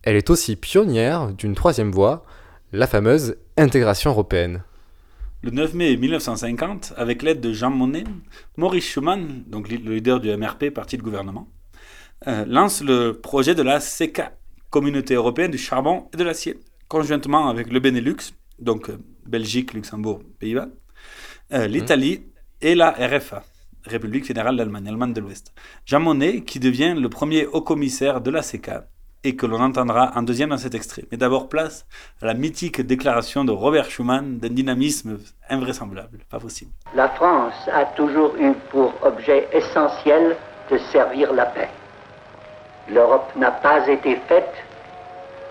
[0.02, 2.24] elle est aussi pionnière d'une troisième voie,
[2.72, 4.62] la fameuse intégration européenne.
[5.42, 8.04] Le 9 mai 1950, avec l'aide de Jean Monnet,
[8.56, 11.48] Maurice Schumann, donc le leader du MRP, parti de gouvernement,
[12.26, 14.32] euh, lance le projet de la CECA,
[14.68, 20.20] Communauté européenne du charbon et de l'acier, conjointement avec le Benelux, donc euh, Belgique, Luxembourg,
[20.38, 20.68] Pays-Bas,
[21.52, 22.22] euh, l'Italie
[22.60, 23.42] et la RFA,
[23.86, 25.52] République fédérale d'Allemagne, Allemagne de l'Ouest.
[25.86, 28.86] Jean Monnet, qui devient le premier haut-commissaire de la CECA,
[29.22, 31.04] et que l'on entendra en deuxième dans cet extrait.
[31.10, 31.86] Mais d'abord, place
[32.22, 36.72] à la mythique déclaration de Robert Schuman d'un dynamisme invraisemblable, pas possible.
[36.94, 40.36] La France a toujours eu pour objet essentiel
[40.70, 41.68] de servir la paix.
[42.88, 44.54] L'Europe n'a pas été faite,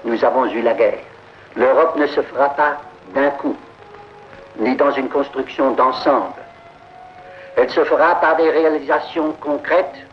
[0.04, 1.00] nous avons eu la guerre.
[1.56, 2.82] L'Europe ne se fera pas
[3.13, 3.56] d'un coup,
[4.60, 6.34] ni dans une construction d'ensemble.
[7.62, 10.08] Elle se fera par des réalisations concrètes,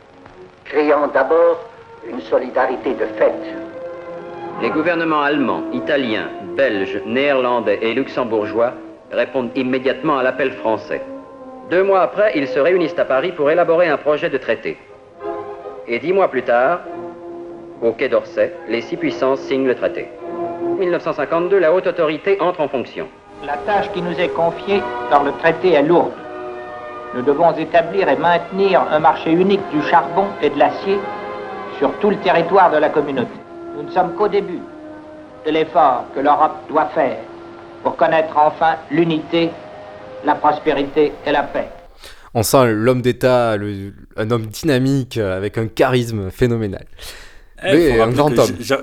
[0.65, 1.61] créant d'abord
[2.11, 3.35] une solidarité de fait.
[4.61, 8.73] Les gouvernements allemands, italiens, belges, néerlandais et luxembourgeois
[9.13, 11.03] répondent immédiatement à l'appel français.
[11.71, 14.77] Deux mois après, ils se réunissent à Paris pour élaborer un projet de traité.
[15.87, 16.81] Et dix mois plus tard,
[17.81, 20.09] au Quai d'Orsay, les six puissances signent le traité.
[20.81, 23.07] 1952, la haute autorité entre en fonction.
[23.45, 26.26] La tâche qui nous est confiée par le traité est lourde.
[27.15, 30.99] Nous devons établir et maintenir un marché unique du charbon et de l'acier
[31.79, 33.31] sur tout le territoire de la communauté.
[33.77, 34.61] Nous ne sommes qu'au début
[35.47, 37.17] de l'effort que l'Europe doit faire
[37.83, 39.51] pour connaître enfin l'unité,
[40.25, 41.69] la prospérité et la paix.
[42.35, 43.53] On sent l'homme d'État,
[44.17, 46.85] un homme dynamique euh, avec un charisme phénoménal.
[47.65, 48.57] Eh, Mais faut un grand homme.
[48.61, 48.77] Jean,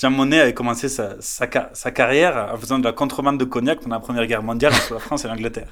[0.00, 3.44] Jean Monnet avait commencé sa, sa, ca- sa carrière en faisant de la contrebande de
[3.44, 5.68] cognac pendant la Première Guerre mondiale entre la France et l'Angleterre.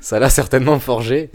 [0.00, 1.30] Ça l'a certainement forgé.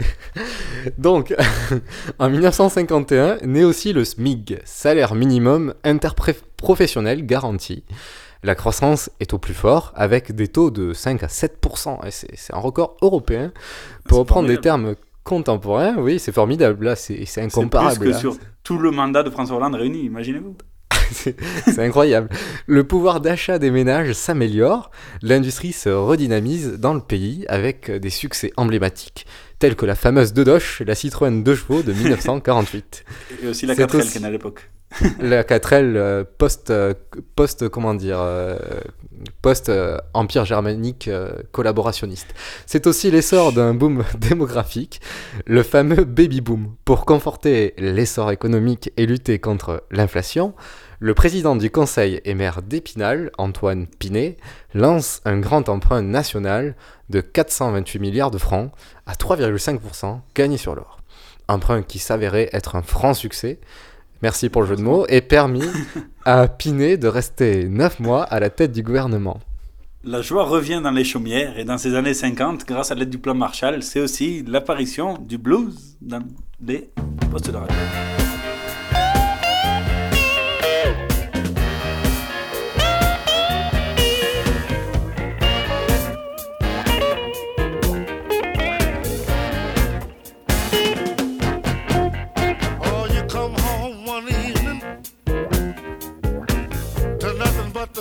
[0.98, 1.34] Donc,
[2.18, 7.84] en 1951, naît aussi le SMIG, salaire minimum interprofessionnel garanti.
[8.42, 12.54] La croissance est au plus fort, avec des taux de 5 à 7%, et c'est
[12.54, 13.52] un record européen.
[14.08, 16.84] Pour reprendre des termes contemporain, oui, c'est formidable.
[16.86, 17.92] Là, c'est c'est incomparable.
[17.92, 18.18] C'est plus que là.
[18.18, 20.56] sur tout le mandat de François Hollande réuni, imaginez-vous.
[21.66, 22.28] C'est incroyable.
[22.66, 24.90] Le pouvoir d'achat des ménages s'améliore,
[25.22, 29.26] l'industrie se redynamise dans le pays avec des succès emblématiques,
[29.58, 33.04] tels que la fameuse Dodoche, la Citroën 2 chevaux de 1948.
[33.42, 34.70] Et aussi la C'est 4L aussi- à l'époque.
[35.20, 36.92] la 4L euh, post, euh,
[37.34, 38.58] post, comment dire, euh,
[39.40, 39.70] post
[40.12, 41.08] empire germanique
[41.52, 42.34] collaborationniste.
[42.66, 45.00] C'est aussi l'essor d'un boom démographique,
[45.46, 46.74] le fameux baby boom.
[46.84, 50.54] Pour conforter l'essor économique et lutter contre l'inflation,
[51.02, 54.36] le président du conseil et maire d'Épinal, Antoine Pinet,
[54.72, 56.76] lance un grand emprunt national
[57.10, 58.70] de 428 milliards de francs
[59.06, 61.00] à 3,5% gagné sur l'or.
[61.48, 63.58] Emprunt qui s'avérait être un franc succès,
[64.22, 65.66] merci pour le jeu de mots, et permis
[66.24, 69.40] à Pinet de rester 9 mois à la tête du gouvernement.
[70.04, 73.18] La joie revient dans les chaumières et dans ces années 50, grâce à l'aide du
[73.18, 76.22] plan Marshall, c'est aussi l'apparition du blues dans
[76.64, 76.90] les
[77.28, 78.31] postes de radio.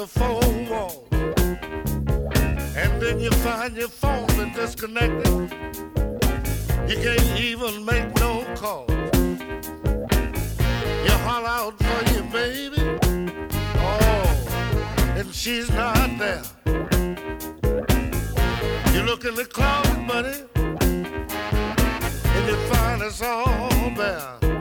[0.02, 1.08] The four walls.
[2.76, 5.28] And then you find your phone been disconnected.
[6.90, 8.86] You can't even make no call.
[11.06, 12.82] You holler out for your baby.
[13.78, 16.42] Oh, and she's not there.
[18.94, 20.38] You look in the closet, buddy,
[22.36, 24.61] and you find it's all bare.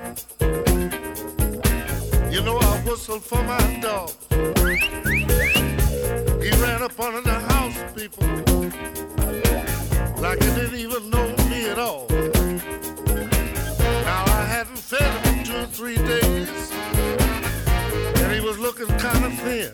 [3.07, 4.11] know for my dog.
[6.41, 8.27] He ran up under the house, people,
[10.21, 12.07] like he didn't even know me at all.
[14.05, 16.71] Now I hadn't fed him in two or three days,
[18.21, 19.71] and he was looking kind of thin.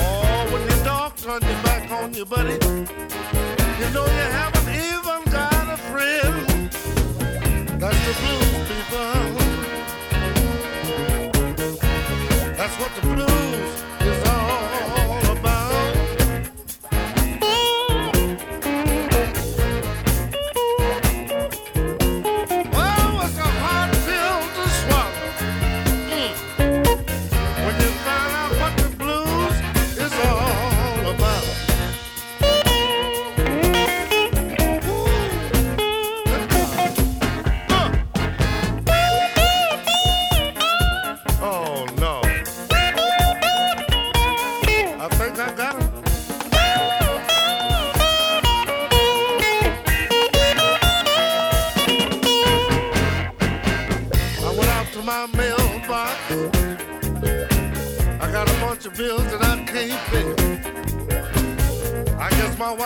[0.00, 2.54] Oh, when your dog turned your back on you, buddy,
[3.80, 6.70] you know you haven't even got a friend.
[7.80, 9.77] That's the blues, people.
[12.68, 14.37] That's what the blues is all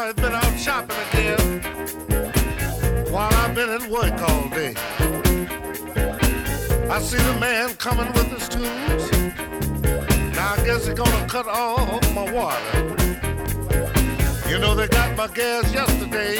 [0.02, 1.60] wife been out shopping again
[3.12, 4.74] while I've been at work all day.
[6.90, 9.04] I see the man coming with his tools.
[10.34, 12.74] Now I guess he's gonna cut off my water.
[14.50, 16.38] You know they got my gas yesterday,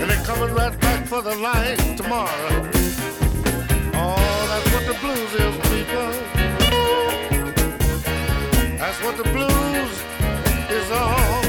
[0.00, 2.70] and they're coming right back for the light tomorrow.
[4.00, 6.10] Oh, that's what the blues is, people.
[8.78, 9.94] That's what the blues
[10.70, 11.47] is all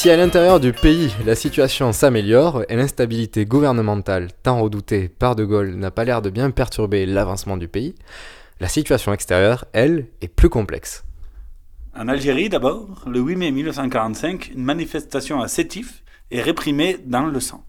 [0.00, 5.44] Si à l'intérieur du pays la situation s'améliore et l'instabilité gouvernementale tant redoutée par De
[5.44, 7.94] Gaulle n'a pas l'air de bien perturber l'avancement du pays,
[8.60, 11.04] La situation extérieure, elle, est plus complexe.
[11.94, 17.38] En Algérie, d'abord, le 8 mai 1945, une manifestation à Sétif est réprimée dans le
[17.38, 17.62] sang.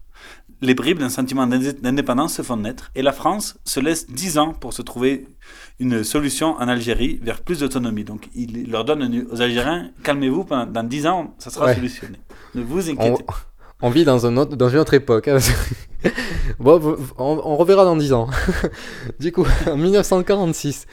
[0.62, 4.54] Les bribes d'un sentiment d'indépendance se font naître et la France se laisse 10 ans
[4.54, 5.26] pour se trouver
[5.82, 8.04] une solution en Algérie vers plus d'autonomie.
[8.04, 11.74] Donc il leur donne aux Algériens, calmez-vous, dans 10 ans, ça sera Ouais.
[11.74, 12.18] solutionné.
[12.54, 13.36] Ne vous inquiétez pas.
[13.84, 15.26] On vit dans, un autre- dans une autre époque.
[15.28, 15.38] hein.
[16.60, 18.28] bon, vous- on, on reverra dans 10 ans.
[19.20, 20.86] du coup, en 1946,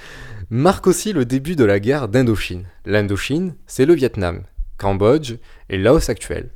[0.49, 2.65] marque aussi le début de la guerre d'Indochine.
[2.85, 4.41] L'Indochine, c'est le Vietnam,
[4.77, 5.35] Cambodge
[5.69, 6.49] et Laos actuel.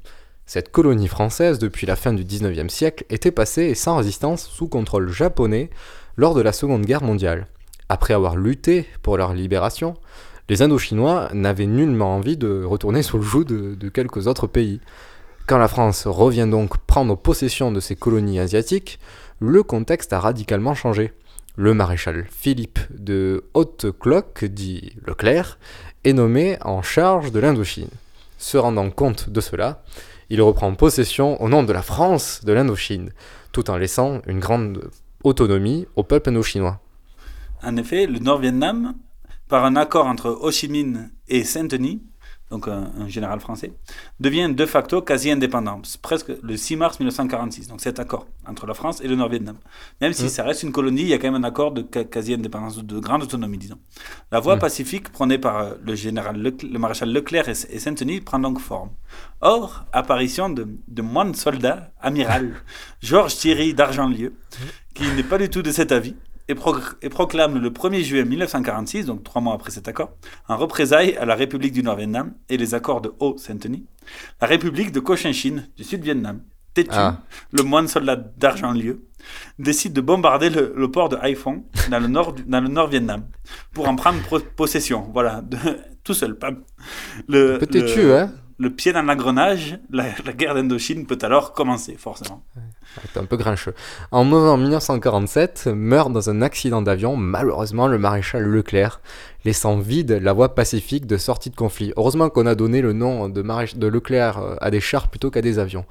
[0.45, 5.09] Cette colonie française, depuis la fin du 19e siècle, était passée sans résistance sous contrôle
[5.11, 5.69] japonais
[6.17, 7.47] lors de la Seconde Guerre mondiale.
[7.94, 9.94] Après avoir lutté pour leur libération,
[10.50, 14.82] les Indochinois n'avaient nullement envie de retourner sous le joug de- quelques autres pays.
[15.46, 18.98] Quand la France revient donc prendre possession de ces colonies asiatiques,
[19.39, 21.14] le contexte a radicalement changé.
[21.56, 25.60] Le maréchal Philippe de Haute-Cloque, dit Leclerc,
[26.04, 27.89] est nommé en charge de l'Indochine.
[28.39, 29.84] Se rendant compte de cela,
[30.32, 33.12] il reprend possession au nom de la France de l'Indochine,
[33.52, 34.89] tout en laissant une grande
[35.24, 36.80] autonomie au peuple indochinois.
[37.64, 38.95] En effet, le Nord-Vietnam,
[39.47, 42.01] par un accord entre Ho Chi Minh et Saint-Denis,
[42.51, 43.74] donc un, un général français,
[44.20, 47.68] devient de facto quasi indépendant, presque le 6 mars 1946.
[47.68, 49.57] Donc cet accord entre la France et le Nord-Vietnam.
[50.01, 50.30] Même si Mm.
[50.30, 53.24] ça reste une colonie, il y a quand même un accord de quasi-indépendance, de grande
[53.24, 53.80] autonomie, disons.
[54.32, 54.59] La voie Mm.
[54.59, 58.91] pacifique prônée par euh, le, général le maréchal Leclerc et, et Saint-Denis prend donc forme.
[59.41, 62.53] Or, apparition de, de moine soldat, amiral
[63.01, 64.34] Georges Thierry d'Argentlieu,
[64.93, 66.16] qui n'est pas du tout de cet avis,
[66.54, 70.12] et, progr- et proclame le 1er juillet 1946, donc trois mois après cet accord,
[70.47, 73.86] en représailles à la République du Nord-Vietnam et les accords de Haut-Saint-Denis,
[74.41, 76.41] la République de Cochinchine du Sud-Vietnam,
[76.74, 77.22] Tétu, Ah.
[77.51, 79.06] le moine soldat d'Argentlieu,
[79.60, 83.28] décide de bombarder le, le port de Haiphong dans le nord dans le Nord-Vietnam
[83.74, 85.08] pour en prendre pro- possession.
[85.14, 85.58] Voilà, de-
[86.04, 86.36] tout seul.
[86.38, 86.64] pam.
[87.28, 91.54] Le, peu têtu, le- hein le pied dans l'engrenage, la, la guerre d'Indochine peut alors
[91.54, 92.43] commencer, forcément.
[93.02, 93.74] C'est un peu grincheux.
[94.12, 99.02] En novembre 1947, meurt dans un accident d'avion, malheureusement, le maréchal Leclerc,
[99.46, 101.91] laissant vide la voie pacifique de sortie de conflit.
[101.98, 105.41] Heureusement qu'on a donné le nom de, maréch- Leclerc euh, à des chars plutôt qu'à
[105.41, 105.86] des avions.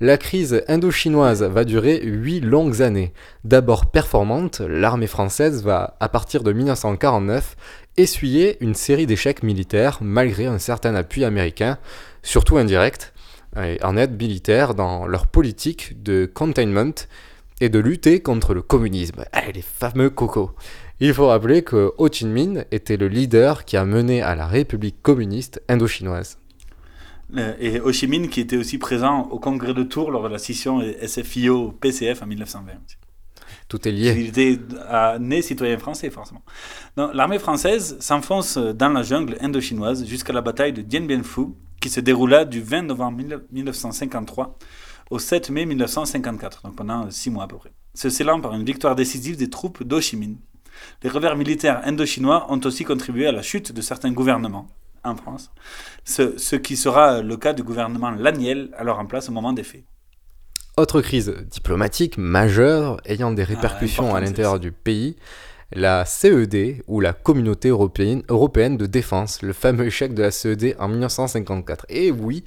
[0.00, 3.12] La crise indo-chinoise va durer huit longues années.
[3.44, 7.56] D'abord performante, l'armée française va, à partir de 1949,
[7.96, 11.78] essuyer une série d'échecs militaires malgré un certain appui américain,
[12.22, 13.12] surtout indirect,
[13.56, 17.06] en aide militaire dans leur politique de containment
[17.60, 19.24] et de lutter contre le communisme.
[19.32, 20.52] Allez, les fameux cocos.
[21.00, 24.46] Il faut rappeler que Ho Chi Minh était le leader qui a mené à la
[24.46, 26.38] République communiste indochinoise.
[27.36, 30.28] Euh, Et Ho Chi Minh qui était aussi présent au congrès de Tours lors de
[30.28, 32.72] la scission SFIO-PCF en 1920.
[33.68, 34.14] Tout est lié.
[34.16, 34.58] Il était
[34.90, 36.42] euh, né citoyen français, forcément.
[36.96, 41.48] L'armée française s'enfonce dans la jungle indo-chinoise jusqu'à la bataille de Dien Bien Phu,
[41.80, 43.22] qui se déroula du 20 novembre
[43.52, 44.58] 1953
[45.10, 48.64] au 7 mai 1954, donc pendant six mois à peu près, se scellant par une
[48.64, 50.36] victoire décisive des troupes d'Ho Chi Minh.
[51.02, 54.68] Les revers militaires indo-chinois ont aussi contribué à la chute de certains gouvernements
[55.04, 55.50] en France,
[56.04, 59.62] ce, ce qui sera le cas du gouvernement Laniel, alors en place au moment des
[59.62, 59.84] faits.
[60.76, 65.16] Autre crise diplomatique majeure ayant des répercussions à l'intérieur du pays,
[65.72, 70.88] la CED, ou la Communauté européenne, de défense, le fameux échec de la CED en
[70.88, 71.86] 1954.
[71.88, 72.44] Et oui,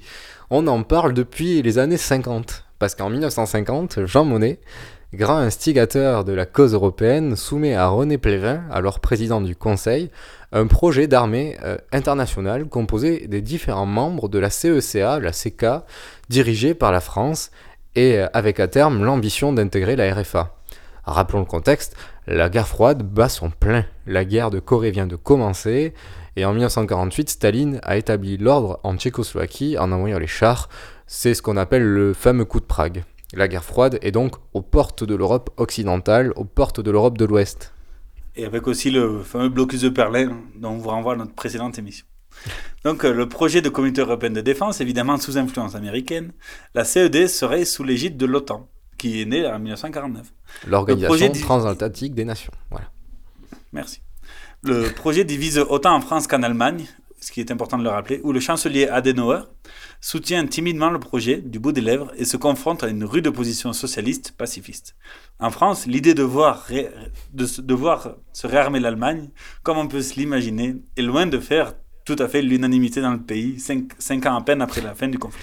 [0.50, 4.58] on en parle depuis les années 50, parce qu'en 1950, Jean Monnet,
[5.14, 10.10] grand instigateur de la cause européenne, soumet à René Plévin, alors président du Conseil,
[10.52, 15.84] un projet d'armée euh, internationale composé des différents membres de la CECA, la CK,
[16.28, 17.50] dirigée par la France,
[17.94, 20.56] et euh, avec à terme l'ambition d'intégrer la RFA.
[21.04, 21.96] Rappelons le contexte,
[22.26, 23.84] la guerre froide bat son plein.
[24.06, 25.94] La guerre de Corée vient de commencer
[26.36, 30.68] et en 1948, Staline a établi l'ordre en Tchécoslovaquie en envoyant les chars.
[31.06, 33.04] C'est ce qu'on appelle le fameux coup de Prague.
[33.34, 37.24] La guerre froide est donc aux portes de l'Europe occidentale, aux portes de l'Europe de
[37.24, 37.74] l'Ouest.
[38.36, 41.78] Et avec aussi le fameux blocus de Berlin dont on vous renvoie à notre précédente
[41.78, 42.06] émission.
[42.84, 46.32] Donc euh, le projet de communauté européenne de défense, évidemment sous influence américaine,
[46.74, 48.68] la CED serait sous l'égide de l'OTAN,
[49.02, 50.32] qui est née en 1949.
[50.68, 52.52] L'Organisation transatlantique des nations.
[52.70, 52.88] Voilà.
[53.72, 54.00] Merci.
[54.62, 56.86] Le projet divise autant en France qu'en Allemagne,
[57.20, 59.40] ce qui est important de le rappeler, où le chancelier Adenauer
[60.00, 63.72] soutient timidement le projet du bout des lèvres et se confronte à une rude opposition
[63.72, 64.94] socialiste pacifiste.
[65.40, 66.90] En France, l'idée de voir, ré-
[67.32, 69.30] de, se- de voir se réarmer l'Allemagne,
[69.64, 71.74] comme on peut se l'imaginer, est loin de faire
[72.04, 75.08] tout à fait l'unanimité dans le pays, cinq, cinq ans à peine après la fin
[75.08, 75.42] du conflit.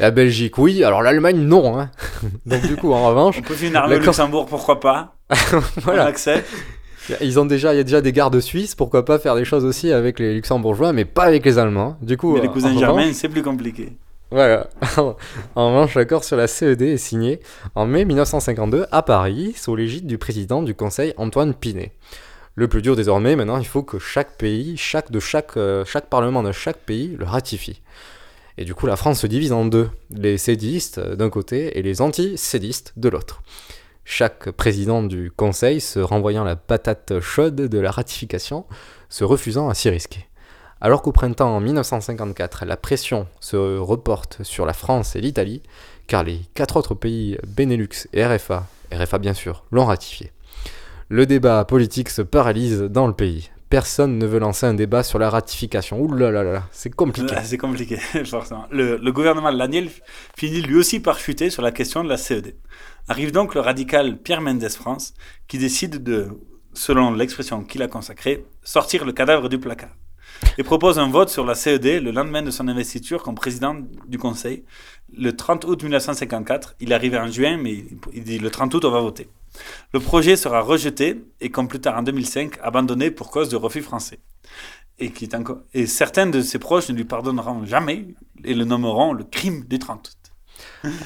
[0.00, 1.78] La Belgique, oui, alors l'Allemagne, non.
[1.78, 1.90] hein.
[2.46, 3.36] Donc du coup, en revanche...
[3.38, 5.14] On peut une armée au Luxembourg, pourquoi pas
[5.82, 6.04] Voilà.
[6.04, 6.48] On accepte.
[7.20, 9.64] Ils ont déjà, il y a déjà des gardes suisses, pourquoi pas faire des choses
[9.64, 11.96] aussi avec les luxembourgeois, mais pas avec les Allemands.
[12.02, 13.92] Du coup, Mais les cousins revanche- germains, c'est plus compliqué.
[14.30, 14.68] Voilà.
[15.54, 17.40] en revanche, l'accord sur la CED est signé
[17.74, 21.92] en mai 1952 à Paris, sous l'égide du président du Conseil Antoine Pinet.
[22.54, 26.06] Le plus dur désormais, maintenant, il faut que chaque pays, chaque, de chaque, euh, chaque
[26.10, 27.80] parlement de chaque pays le ratifie.
[28.60, 31.82] Et du coup, la France se divise en deux, les cédistes euh, d'un côté et
[31.82, 33.40] les anti-cédistes de l'autre.
[34.04, 38.66] Chaque président du Conseil se renvoyant la patate chaude de la ratification,
[39.08, 40.26] se refusant à s'y risquer.
[40.80, 45.62] Alors qu'au printemps en 1954, la pression se reporte sur la France et l'Italie,
[46.08, 50.32] car les quatre autres pays Benelux et RFA, RFA bien sûr, l'ont ratifié.
[51.08, 53.50] Le débat politique se paralyse dans le pays.
[53.70, 56.00] Personne ne veut lancer un débat sur la ratification.
[56.00, 57.34] Ouh là là là, c'est compliqué.
[57.44, 58.66] C'est compliqué, forcément.
[58.70, 59.90] Le, gouvernement Laniel
[60.36, 62.56] finit lui aussi par chuter sur la question de la CED.
[63.08, 65.12] Arrive donc le radical Pierre Mendès France,
[65.48, 66.28] qui décide de,
[66.72, 69.94] selon l'expression qu'il a consacrée, sortir le cadavre du placard.
[70.56, 74.18] Et propose un vote sur la CED le lendemain de son investiture comme président du
[74.18, 74.64] Conseil,
[75.14, 76.76] le 30 août 1954.
[76.80, 79.28] Il est arrivé en juin, mais il dit le 30 août, on va voter.
[79.92, 83.82] Le projet sera rejeté et, comme plus tard en 2005, abandonné pour cause de refus
[83.82, 84.18] français.
[84.98, 85.58] Et, qui est encore...
[85.74, 88.06] et certains de ses proches ne lui pardonneront jamais
[88.44, 90.18] et le nommeront le crime du 30 août.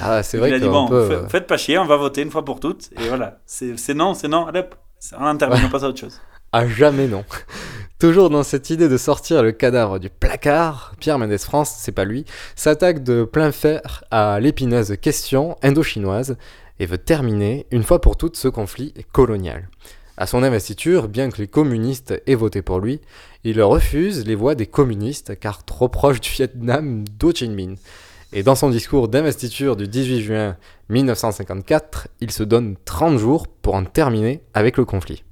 [0.01, 2.21] Ah, c'est Il vrai a dit bon, peut, euh, faites pas chier, on va voter
[2.21, 2.89] une fois pour toutes.
[2.99, 4.63] Et voilà, c'est non, c'est non, allez,
[5.17, 6.19] on en termine, on passe à autre chose.
[6.51, 7.23] À jamais non.
[7.99, 12.03] Toujours dans cette idée de sortir le cadavre du placard, Pierre Mendès France, c'est pas
[12.03, 12.25] lui,
[12.55, 16.35] s'attaque de plein fer à l'épineuse question indo-chinoise
[16.79, 19.69] et veut terminer une fois pour toutes ce conflit colonial.
[20.15, 23.01] À son investiture, bien que les communistes aient voté pour lui,
[23.43, 27.77] il refuse les voix des communistes car trop proche du Vietnam d'Ho Chi Minh.
[28.31, 30.57] Et dans son discours d'investiture du 18 juin
[30.89, 35.23] 1954, il se donne 30 jours pour en terminer avec le conflit.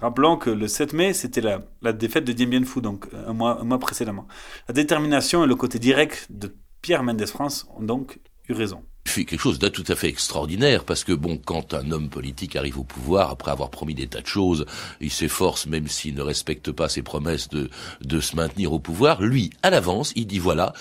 [0.00, 3.34] Rappelons que le 7 mai, c'était la, la défaite de Dien Bien Phu, donc un
[3.34, 4.26] mois, un mois précédemment.
[4.66, 8.82] La détermination et le côté direct de Pierre Mendès France ont donc eu raison.
[9.10, 12.54] Fait quelque chose d'un tout à fait extraordinaire parce que bon, quand un homme politique
[12.54, 14.66] arrive au pouvoir après avoir promis des tas de choses,
[15.00, 17.70] il s'efforce, même s'il ne respecte pas ses promesses, de,
[18.02, 19.20] de se maintenir au pouvoir.
[19.20, 20.74] Lui, à l'avance, il dit voilà.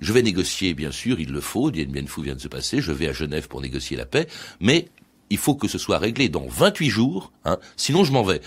[0.00, 1.70] Je vais négocier, bien sûr, il le faut.
[1.70, 2.80] Dien Bien Phu vient de se passer.
[2.80, 4.28] Je vais à Genève pour négocier la paix,
[4.60, 4.88] mais
[5.30, 7.32] il faut que ce soit réglé dans 28 jours.
[7.44, 8.40] Hein, sinon, je m'en vais.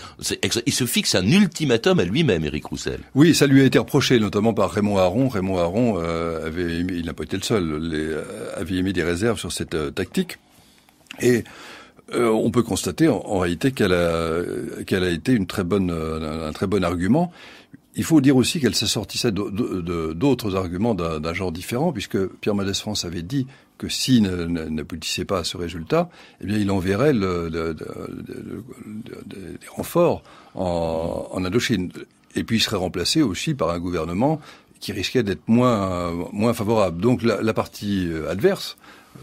[0.66, 3.00] Il se fixe un ultimatum à lui-même, Éric Roussel.
[3.14, 5.28] Oui, ça lui a été reproché, notamment par Raymond Aron.
[5.28, 8.22] Raymond Aron euh, avait émis, il n'a pas été le seul, euh,
[8.56, 10.38] avait émis des réserves sur cette euh, tactique.
[11.20, 11.44] Et
[12.14, 14.42] euh, on peut constater en, réalité qu'elle a,
[14.86, 17.32] qu'elle a été une très bonne, un très bon argument.
[17.96, 22.74] Il faut dire aussi qu'elle s'assortissait d'autres arguments d'un d'un genre différent, puisque Pierre Mendès
[22.74, 23.46] France avait dit
[23.78, 26.10] que s'il n'aboutissait pas à ce résultat,
[26.42, 27.76] eh bien, il enverrait des
[29.70, 30.22] renforts
[30.54, 31.92] en, Indochine.
[32.34, 34.40] Et puis, il serait remplacé aussi par un gouvernement
[34.80, 37.00] qui risquait d'être moins, favorable.
[37.00, 38.76] Donc, la, la partie euh, adverse,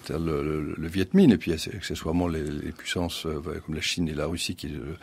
[0.09, 4.09] le, le, le Viet Minh, et puis accessoirement les, les puissances euh, comme la Chine
[4.09, 4.97] et la Russie qui le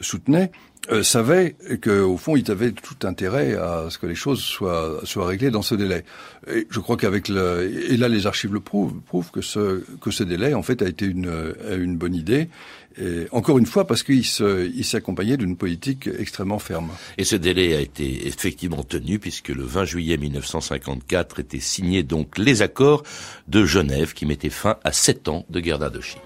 [0.00, 0.50] soutenaient,
[0.90, 5.26] euh, savait qu'au fond, il avait tout intérêt à ce que les choses soient, soient
[5.26, 6.04] réglées dans ce délai.
[6.46, 10.10] Et je crois qu'avec le, et là les archives le prouvent, prouvent que ce, que
[10.10, 12.48] ce délai en fait a été une, une bonne idée.
[12.96, 16.90] Et encore une fois parce qu'il se, il s'accompagnait d'une politique extrêmement ferme.
[17.18, 22.38] Et ce délai a été effectivement tenu puisque le 20 juillet 1954 étaient signés donc
[22.38, 23.02] les accords
[23.48, 26.20] de Genève qui mettaient fin à sept ans de guerre d'Indochine.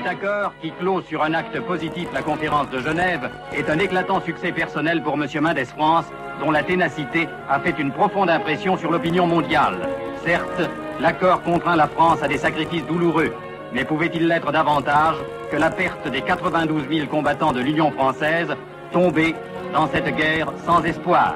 [0.00, 4.22] Cet accord, qui clôt sur un acte positif la conférence de Genève, est un éclatant
[4.22, 5.26] succès personnel pour M.
[5.42, 6.06] Mendès France,
[6.40, 9.76] dont la ténacité a fait une profonde impression sur l'opinion mondiale.
[10.24, 10.70] Certes,
[11.02, 13.34] l'accord contraint la France à des sacrifices douloureux,
[13.74, 15.16] mais pouvait-il l'être davantage
[15.50, 18.56] que la perte des 92 000 combattants de l'Union française
[18.92, 19.34] tombés
[19.74, 21.34] dans cette guerre sans espoir?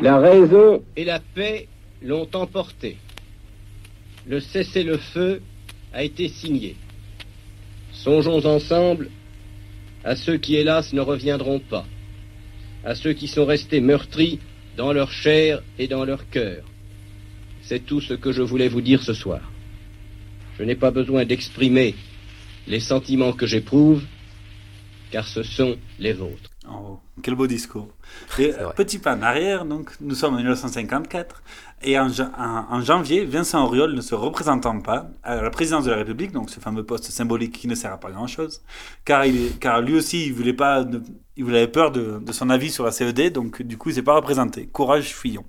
[0.00, 1.66] La raison et la paix
[2.02, 2.98] l'ont emporté.
[4.28, 5.42] Le cessez-le-feu
[5.92, 6.76] a été signé.
[8.06, 9.10] Songeons ensemble
[10.04, 11.84] à ceux qui, hélas, ne reviendront pas,
[12.84, 14.38] à ceux qui sont restés meurtris
[14.76, 16.62] dans leur chair et dans leur cœur.
[17.62, 19.50] C'est tout ce que je voulais vous dire ce soir.
[20.56, 21.96] Je n'ai pas besoin d'exprimer
[22.68, 24.04] les sentiments que j'éprouve,
[25.10, 26.52] car ce sont les vôtres.
[27.22, 27.88] Quel beau discours.
[28.38, 31.42] Et petit pas en arrière, donc nous sommes en 1954,
[31.82, 35.84] et en, ja- en- en janvier, Vincent Auriol ne se représentant pas à la présidence
[35.84, 38.62] de la République, donc ce fameux poste symbolique qui ne sert à pas grand-chose,
[39.04, 41.02] car, il car lui aussi, il voulait pas, de-
[41.36, 43.94] il voulait avait peur de, de son avis sur la CED, donc du coup, il
[43.94, 44.66] s'est pas représenté.
[44.66, 45.44] Courage, Fillon.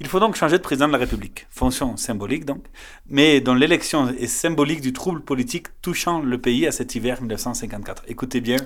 [0.00, 2.64] Il faut donc changer de président de la République, fonction symbolique donc,
[3.08, 8.04] mais dont l'élection est symbolique du trouble politique touchant le pays à cet hiver 1954.
[8.08, 8.58] Écoutez bien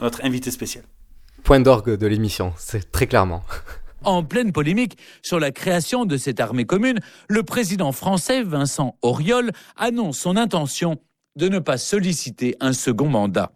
[0.00, 0.84] notre invité spécial.
[1.48, 3.42] Point d'orgue de l'émission, c'est très clairement.
[4.04, 9.52] En pleine polémique sur la création de cette armée commune, le président français Vincent Auriol
[9.74, 10.98] annonce son intention
[11.36, 13.50] de ne pas solliciter un second mandat.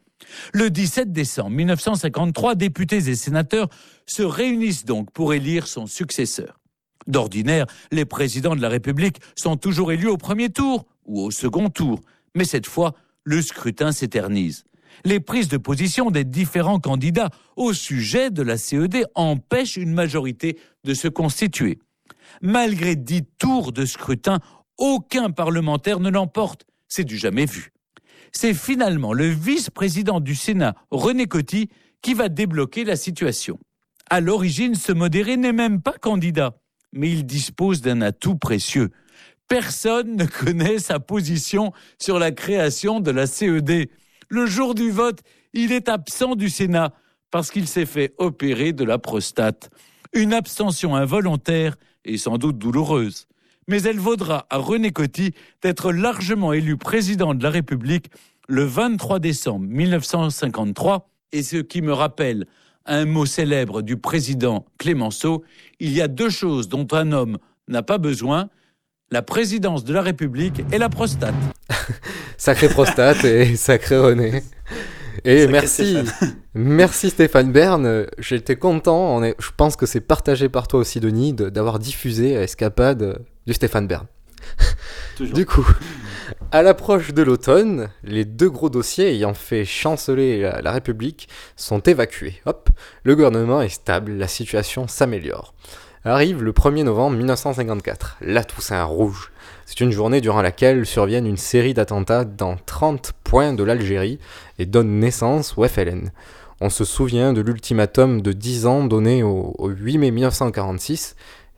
[0.55, 3.69] Le 17 décembre 1953, députés et sénateurs
[4.07, 6.59] se réunissent donc pour élire son successeur.
[7.07, 11.69] D'ordinaire, les présidents de la République sont toujours élus au premier tour ou au second
[11.69, 12.01] tour,
[12.35, 14.65] mais cette fois, le scrutin s'éternise.
[15.05, 20.59] Les prises de position des différents candidats au sujet de la CED empêchent une majorité
[20.85, 21.79] de se constituer.
[22.41, 24.39] Malgré dix tours de scrutin,
[24.79, 26.65] aucun parlementaire ne l'emporte.
[26.89, 27.73] C'est du jamais vu.
[28.33, 31.69] C'est finalement le vice-président du Sénat, René Coty,
[32.01, 33.59] qui va débloquer la situation.
[34.09, 36.59] À l'origine, ce modéré n'est même pas candidat,
[36.93, 38.91] mais il dispose d'un atout précieux.
[39.49, 43.91] Personne ne connaît sa position sur la création de la CED.
[44.33, 45.21] Le jour du vote,
[45.53, 46.95] il est absent du Sénat
[47.31, 49.69] parce qu'il s'est fait opérer de la prostate.
[50.15, 51.77] Une abstention involontaire
[52.07, 53.27] et sans doute douloureuse.
[53.69, 58.07] Mais elle vaudra à René Coty d'être largement élu président de la République
[58.49, 61.11] le 23 décembre 1953.
[61.33, 62.47] Et ce qui me rappelle
[62.87, 65.45] un mot célèbre du président Clémenceau,
[65.79, 67.37] il y a deux choses dont un homme
[67.69, 68.49] n'a pas besoin,
[69.13, 71.35] la présidence de la République et la prostate.
[72.39, 74.43] Sacré prostate et sacré René.
[75.25, 76.35] Et Sacré merci, Stéphane.
[76.55, 78.07] merci Stéphane Bern.
[78.19, 79.15] J'étais content.
[79.17, 83.23] On est, je pense que c'est partagé par toi aussi, Denis, de- d'avoir diffusé Escapade
[83.47, 84.07] du Stéphane Bern.
[85.17, 85.35] Toujours.
[85.35, 85.69] Du coup,
[86.51, 91.81] à l'approche de l'automne, les deux gros dossiers ayant fait chanceler la, la République sont
[91.81, 92.41] évacués.
[92.47, 92.71] Hop,
[93.05, 95.55] le gouvernement est stable, la situation s'améliore.
[96.05, 99.31] Arrive le 1er novembre 1954, la Toussaint rouge.
[99.67, 104.19] C'est une journée durant laquelle surviennent une série d'attentats dans 30 points de l'Algérie
[104.59, 106.11] et donne naissance au FLN.
[106.61, 111.15] On se souvient de l'ultimatum de 10 ans donné au, au 8 mai 1946.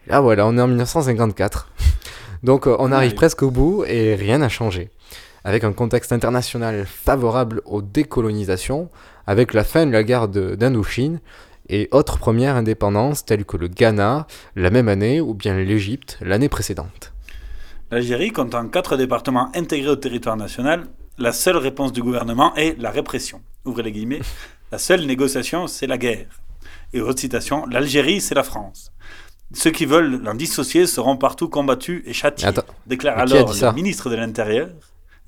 [0.06, 1.72] Et là voilà, on est en 1954.
[2.42, 4.90] Donc euh, on arrive presque au bout et rien n'a changé.
[5.44, 8.90] Avec un contexte international favorable aux décolonisations,
[9.26, 11.20] avec la fin de la guerre d'Indochine
[11.68, 16.48] et autres premières indépendances telles que le Ghana la même année ou bien l'Égypte l'année
[16.48, 17.12] précédente.
[17.90, 20.86] L'Algérie comptant quatre départements intégrés au territoire national,
[21.18, 23.40] la seule réponse du gouvernement est la répression.
[23.64, 24.20] Ouvrez les guillemets.
[24.72, 26.26] La seule négociation, c'est la guerre.
[26.92, 28.90] Et autre citation, l'Algérie, c'est la France.
[29.52, 34.10] Ceux qui veulent l'en dissocier seront partout combattus et châtiés, Attends, déclare alors le ministre
[34.10, 34.70] de l'Intérieur,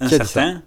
[0.00, 0.62] un certain,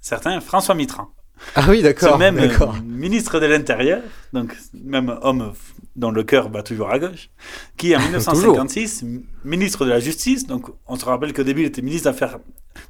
[0.00, 1.10] certain François Mitterrand.
[1.54, 2.48] Ah oui, d'accord, Ce même euh,
[2.86, 4.00] ministre de l'Intérieur,
[4.32, 5.52] donc même homme
[5.96, 7.28] dont le cœur bat toujours à gauche,
[7.76, 8.54] qui en Toujours.
[8.54, 12.10] 1956, m- ministre de la Justice, donc on se rappelle qu'au début il était ministre
[12.10, 12.38] d'Affaires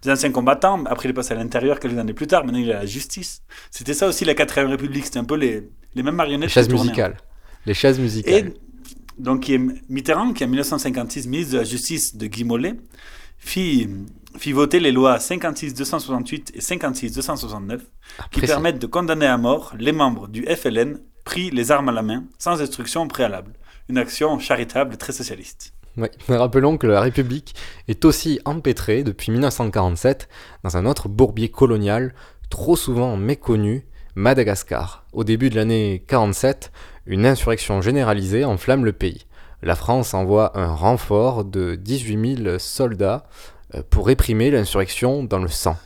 [0.03, 2.69] des anciens combattants, après il est passé à l'Intérieur quelques années plus tard, maintenant il
[2.69, 3.43] est à la Justice.
[3.71, 6.51] C'était ça aussi la 4ème République, c'était un peu les, les mêmes marionnettes.
[6.51, 7.17] Les chaises musicales.
[7.67, 8.49] Les chaises musicales.
[8.49, 8.55] Et
[9.19, 12.75] donc, qui est Mitterrand, qui en 1956, ministre de la Justice de Guy Mollet,
[13.39, 13.89] fit,
[14.37, 17.81] fit voter les lois 56-268 et 56-269
[18.31, 22.03] qui permettent de condamner à mort les membres du FLN pris les armes à la
[22.03, 23.53] main sans instruction préalable.
[23.89, 25.75] Une action charitable très socialiste.
[25.97, 27.55] Oui, rappelons que la République
[27.87, 30.29] est aussi empêtrée depuis 1947
[30.65, 32.15] dans un autre bourbier colonial
[32.49, 35.05] trop souvent méconnu, Madagascar.
[35.13, 36.73] Au début de l'année 47,
[37.07, 39.27] une insurrection généralisée enflamme le pays.
[39.63, 43.25] La France envoie un renfort de 18 000 soldats
[43.91, 45.77] pour réprimer l'insurrection dans le sang.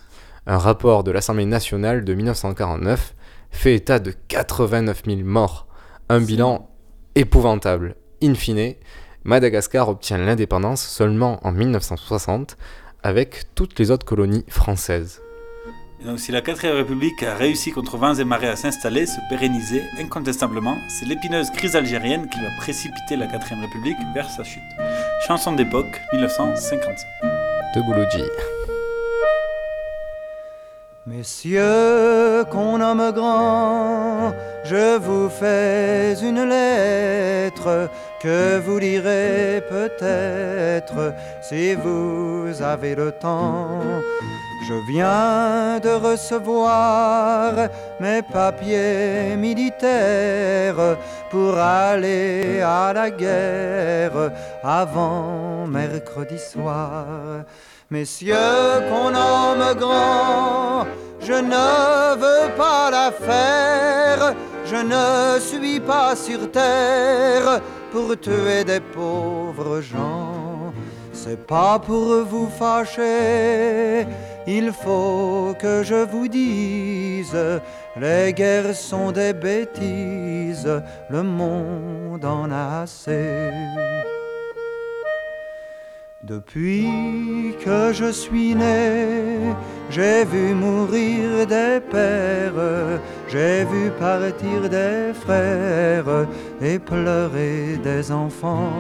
[0.47, 3.15] Un rapport de l'Assemblée nationale de 1949
[3.51, 5.67] fait état de 89 000 morts,
[6.09, 6.71] un bilan
[7.15, 7.97] épouvantable.
[8.23, 8.75] In fine,
[9.25, 12.57] Madagascar obtient l'indépendance seulement en 1960
[13.03, 15.21] avec toutes les autres colonies françaises.
[16.01, 19.19] Et donc, si la 4ème République a réussi contre vents et marées à s'installer, se
[19.31, 24.63] pérenniser, incontestablement, c'est l'épineuse crise algérienne qui va précipiter la 4ème République vers sa chute.
[25.27, 27.36] Chanson d'époque, 1955.
[31.07, 34.33] Messieurs, qu'on nomme grand,
[34.65, 37.89] je vous fais une lettre.
[38.23, 43.83] Que vous lirez peut-être si vous avez le temps.
[44.67, 47.53] Je viens de recevoir
[48.01, 50.97] mes papiers militaires
[51.37, 54.33] pour aller à la guerre
[54.63, 57.05] avant mercredi soir.
[57.91, 60.87] Messieurs qu'on nomme grand,
[61.29, 64.35] je ne veux pas la faire,
[64.71, 67.61] je ne suis pas sur terre
[67.93, 70.73] pour tuer des pauvres gens.
[71.13, 74.07] C'est pas pour vous fâcher,
[74.47, 77.37] il faut que je vous dise,
[77.99, 83.51] les guerres sont des bêtises, le monde en a assez.
[86.27, 89.55] Depuis que je suis né,
[89.91, 92.99] j'ai vu mourir des pères,
[93.29, 96.27] j'ai vu partir des frères
[96.61, 98.73] et pleurer des enfants.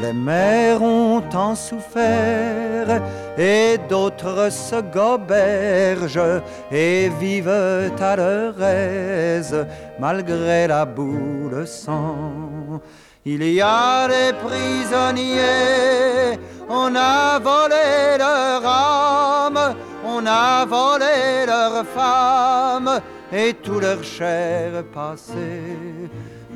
[0.00, 3.02] Les mères ont tant souffert
[3.36, 6.40] et d'autres se gobergent
[6.72, 9.66] et vivent à leur aise
[10.00, 12.80] malgré la boue de sang.
[13.24, 16.38] Il y a des prisonniers,
[16.68, 23.00] on a volé leur âme, on a volé leurs femmes
[23.32, 25.76] et tout leur chair passé.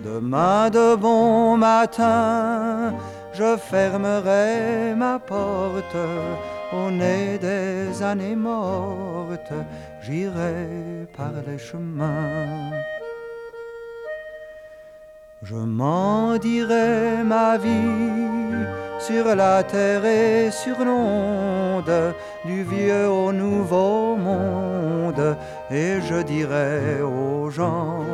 [0.04, 2.94] Demain de bon matin,
[3.34, 5.96] je fermerai ma porte
[6.72, 9.52] au nez des années mortes,
[10.02, 12.70] j'irai par les chemins.
[15.44, 18.54] Je m'en dirai ma vie
[19.00, 22.14] sur la terre et sur l'onde,
[22.44, 25.36] du vieux au nouveau monde,
[25.68, 28.04] et je dirai aux gens,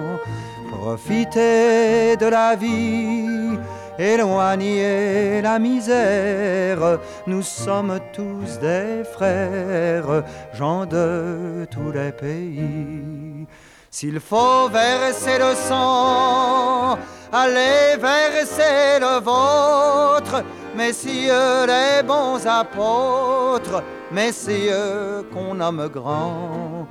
[0.71, 3.59] profitez de la vie,
[3.99, 10.25] éloignez la misère, nous sommes tous des frères,
[10.55, 13.47] gens de tous les pays.
[13.91, 16.97] S'il faut verser le sang,
[17.33, 20.45] allez verser le vôtre,
[20.77, 26.87] messieurs les bons apôtres, messieurs qu'on nomme grands.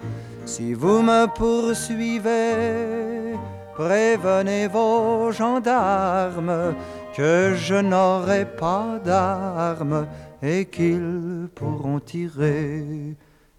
[0.46, 3.36] Si vous me poursuivez,
[3.76, 6.74] prévenez vos gendarmes
[7.16, 10.08] que je n'aurai pas d'armes
[10.42, 12.86] et qu'ils pourront tirer,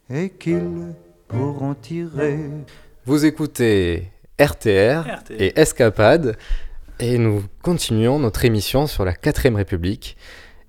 [0.09, 0.95] et qu'ils
[1.27, 2.39] pourront tirer.
[3.05, 4.11] Vous écoutez
[4.41, 5.35] RTR, RTR.
[5.39, 6.37] et Escapade
[7.01, 10.17] et nous continuons notre émission sur la 4ème République.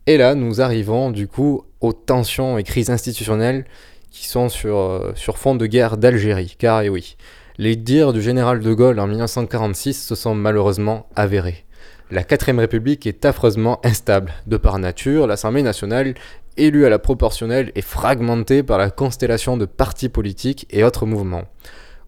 [0.08, 3.66] Et là, nous arrivons du coup aux tensions et crises institutionnelles
[4.12, 6.56] qui sont sur, euh, fond de guerre d'Algérie.
[6.58, 7.16] Car, et oui,
[7.58, 11.66] les dires du général de Gaulle en 1946 se sont malheureusement avérés.
[12.12, 14.34] La 4ème République est affreusement instable.
[14.48, 16.16] De par nature, l'Assemblée nationale,
[16.58, 21.46] élue à la proportionnelle, est fragmentée par la constellation de partis politiques et autres mouvements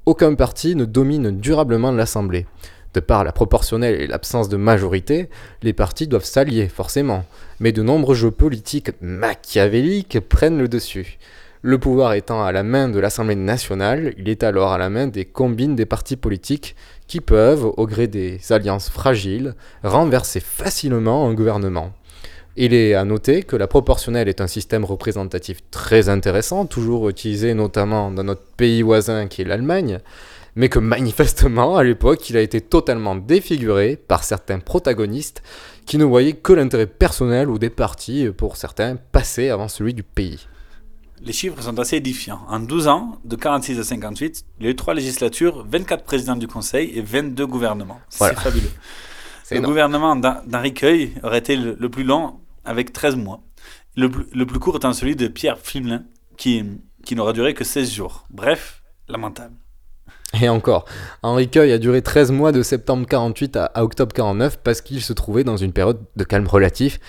[0.06, 2.48] aucun parti ne domine durablement l'Assemblée.
[2.94, 5.30] De par la proportionnelle et l'absence de majorité,
[5.62, 7.24] les partis doivent s'allier, forcément,
[7.60, 11.18] mais de nombreux jeux politiques machiavéliques prennent le dessus.
[11.62, 15.08] Le pouvoir étant à la main de l'Assemblée nationale, il est alors à la main
[15.08, 16.76] des combines des partis politiques
[17.08, 21.94] qui peuvent, au gré des alliances fragiles, renverser facilement un gouvernement.
[22.58, 27.54] Il est à noter que la proportionnelle est un système représentatif très intéressant, toujours utilisé
[27.54, 30.00] notamment dans notre pays voisin qui est l'Allemagne,
[30.56, 35.42] mais que manifestement, à l'époque, il a été totalement défiguré par certains protagonistes
[35.86, 40.04] qui ne voyaient que l'intérêt personnel ou des partis, pour certains, passer avant celui du
[40.04, 40.48] pays.
[41.24, 42.42] Les chiffres sont assez édifiants.
[42.50, 46.36] En 12 ans, de 46 à 58, il y a eu 3 législatures, 24 présidents
[46.36, 48.00] du Conseil et 22 gouvernements.
[48.18, 48.34] Voilà.
[48.38, 48.72] C'est fabuleux.
[49.52, 49.72] Le énorme.
[49.72, 53.42] gouvernement d'Hen- d'Henri Cueil aurait été le, le plus long avec 13 mois.
[53.96, 56.04] Le, plus- le plus court étant celui de Pierre Flimelin
[56.38, 56.64] qui,
[57.06, 58.26] qui n'aura duré que 16 jours.
[58.32, 59.54] Bref, lamentable.
[60.40, 60.86] Et encore,
[61.24, 65.02] Henri Cueil a duré 13 mois de septembre 48 à, à octobre 49 parce qu'il
[65.02, 67.00] se trouvait dans une période de calme relatif,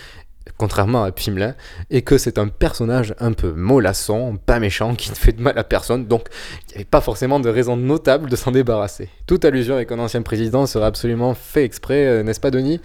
[0.59, 1.55] contrairement à Pimelin,
[1.91, 5.57] et que c'est un personnage un peu mollasson, pas méchant, qui ne fait de mal
[5.59, 6.29] à personne, donc
[6.67, 9.09] il n'y avait pas forcément de raison notable de s'en débarrasser.
[9.27, 12.81] Toute allusion avec un ancien président serait absolument fait exprès, euh, n'est-ce pas Denis?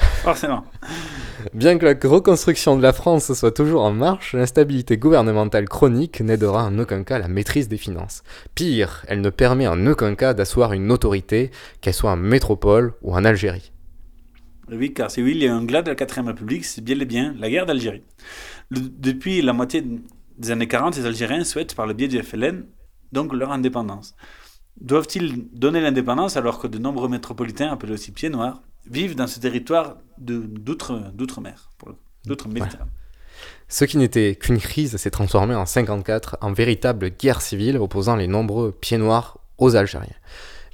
[0.22, 0.64] Forcément.
[1.54, 6.66] Bien que la reconstruction de la France soit toujours en marche, l'instabilité gouvernementale chronique n'aidera
[6.66, 8.22] en aucun cas la maîtrise des finances.
[8.54, 13.14] Pire, elle ne permet en aucun cas d'asseoir une autorité, qu'elle soit en métropole ou
[13.14, 13.72] en Algérie.
[14.70, 16.98] Oui, car c'est oui, il y a un glas de la 4ème République, c'est bien
[17.00, 18.04] et bien la guerre d'Algérie.
[18.70, 19.84] Depuis la moitié
[20.38, 22.64] des années 40, les Algériens souhaitent, par le biais du FLN,
[23.12, 24.14] donc leur indépendance.
[24.80, 29.40] Doivent-ils donner l'indépendance alors que de nombreux métropolitains, appelés aussi pieds noirs, vivent dans ce
[29.40, 31.70] territoire d'outre-mer,
[32.26, 32.90] d'outre-Méditerranée
[33.68, 38.26] Ce qui n'était qu'une crise s'est transformé en 54 en véritable guerre civile opposant les
[38.26, 40.16] nombreux pieds noirs aux Algériens.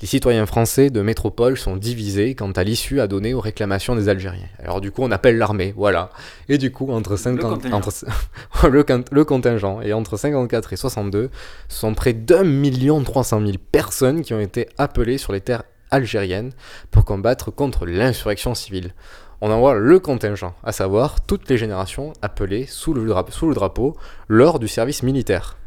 [0.03, 4.11] Les citoyens français de métropole sont divisés quant à l'issue à donner aux réclamations des
[4.11, 4.49] Algériens.
[4.59, 6.11] Alors du coup, on appelle l'armée, voilà.
[6.51, 7.91] Et du coup, entre 50, Le entre
[8.69, 11.31] le, le contingent et entre 54 et 62,
[11.69, 15.41] ce sont près d'un million trois cent mille personnes qui ont été appelées sur les
[15.41, 16.53] terres algériennes
[16.91, 18.93] pour combattre contre l'insurrection civile.
[19.41, 23.55] On envoie le contingent, à savoir toutes les générations appelées sous le, drap- sous le
[23.55, 23.97] drapeau
[24.29, 25.59] lors du service militaire.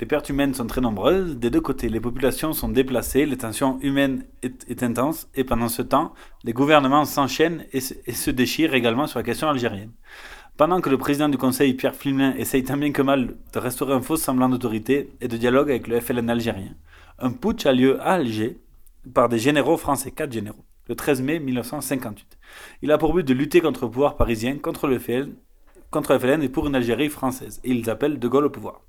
[0.00, 1.36] Les pertes humaines sont très nombreuses.
[1.36, 5.68] Des deux côtés, les populations sont déplacées, les tensions humaines est, est intense, et pendant
[5.68, 9.92] ce temps, les gouvernements s'enchaînent et, se- et se déchirent également sur la question algérienne.
[10.56, 13.92] Pendant que le président du Conseil, Pierre Flimelin, essaye tant bien que mal de restaurer
[13.94, 16.74] un faux semblant d'autorité et de dialogue avec le FLN algérien,
[17.18, 18.58] un putsch a lieu à Alger
[19.12, 22.26] par des généraux français, quatre généraux, le 13 mai 1958.
[22.82, 25.32] Il a pour but de lutter contre le pouvoir parisien, contre le FLN,
[25.90, 27.60] contre le FLN et pour une Algérie française.
[27.64, 28.80] Et ils appellent De Gaulle au pouvoir.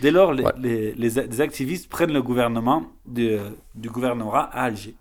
[0.00, 3.40] Dès lors, les, les- les- les activistes prennent le gouvernement de-
[3.74, 4.94] du gouvernorat à Alger.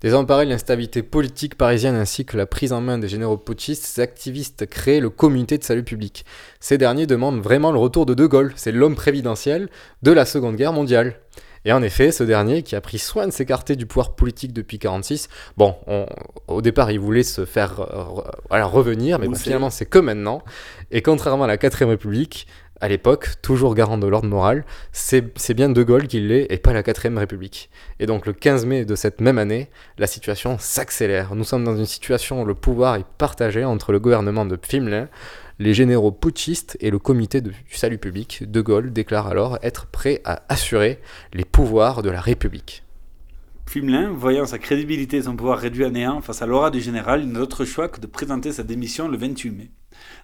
[0.00, 4.00] Désemparés de l'instabilité politique parisienne ainsi que la prise en main des généraux putschistes, ces
[4.00, 6.24] activistes créent le comité de salut public.
[6.58, 9.68] Ces derniers demandent vraiment le retour de De Gaulle, c'est l'homme prévidentiel
[10.02, 11.16] de la Seconde Guerre mondiale.
[11.64, 14.76] Et en effet, ce dernier, qui a pris soin de s'écarter du pouvoir politique depuis
[14.78, 16.06] 1946, bon, on-
[16.48, 20.42] au départ, il voulait se faire euh, voilà, revenir, mais bon, finalement, c'est que maintenant.
[20.90, 22.46] Et contrairement à la 4ème République,
[22.82, 26.56] à l'époque, toujours garant de l'ordre moral, c'est c'est bien De Gaulle qui l'est et
[26.56, 27.68] pas la 4ème République.
[27.98, 31.34] Et donc le 15 mai de cette même année, la situation s'accélère.
[31.34, 35.08] Nous sommes dans une situation où le pouvoir est partagé entre le gouvernement de Pfimlin,
[35.60, 38.50] les généraux putschistes et le comité de- du salut public.
[38.50, 40.98] De Gaulle déclare alors être prêt à assurer
[41.34, 42.82] les pouvoirs de la République.
[43.66, 47.20] Flimelin, voyant sa crédibilité et son pouvoir réduit à néant face à l'aura du général,
[47.22, 49.70] il n'a d'autre choix que de présenter sa démission le 28 mai.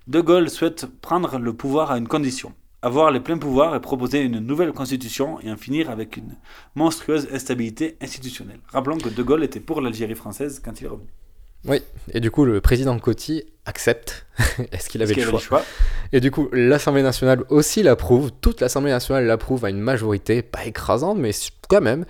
[0.08, 4.20] De Gaulle souhaite prendre le pouvoir à une condition avoir les pleins pouvoirs et proposer
[4.20, 6.36] une nouvelle constitution et en finir avec une
[6.76, 8.60] monstrueuse instabilité institutionnelle.
[8.68, 11.08] Rappelons que De Gaulle était pour l'Algérie française quand il est revenu.
[11.66, 14.26] Oui, et du coup, le président Coty accepte.
[14.72, 15.62] Est-ce qu'il avait, le choix?
[16.12, 18.30] Et du coup, l'Assemblée nationale aussi l'approuve.
[18.40, 21.30] Toute l'Assemblée nationale l'approuve à une majorité, pas écrasante, mais
[21.68, 22.04] quand même.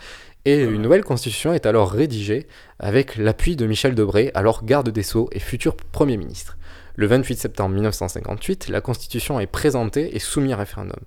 [0.44, 2.46] Et une nouvelle constitution est alors rédigée
[2.78, 6.56] avec l'appui de Michel Debré, alors garde des Sceaux et futur Premier ministre.
[6.94, 11.00] Le 28 septembre 1958, la Constitution est présentée et soumise à référendum.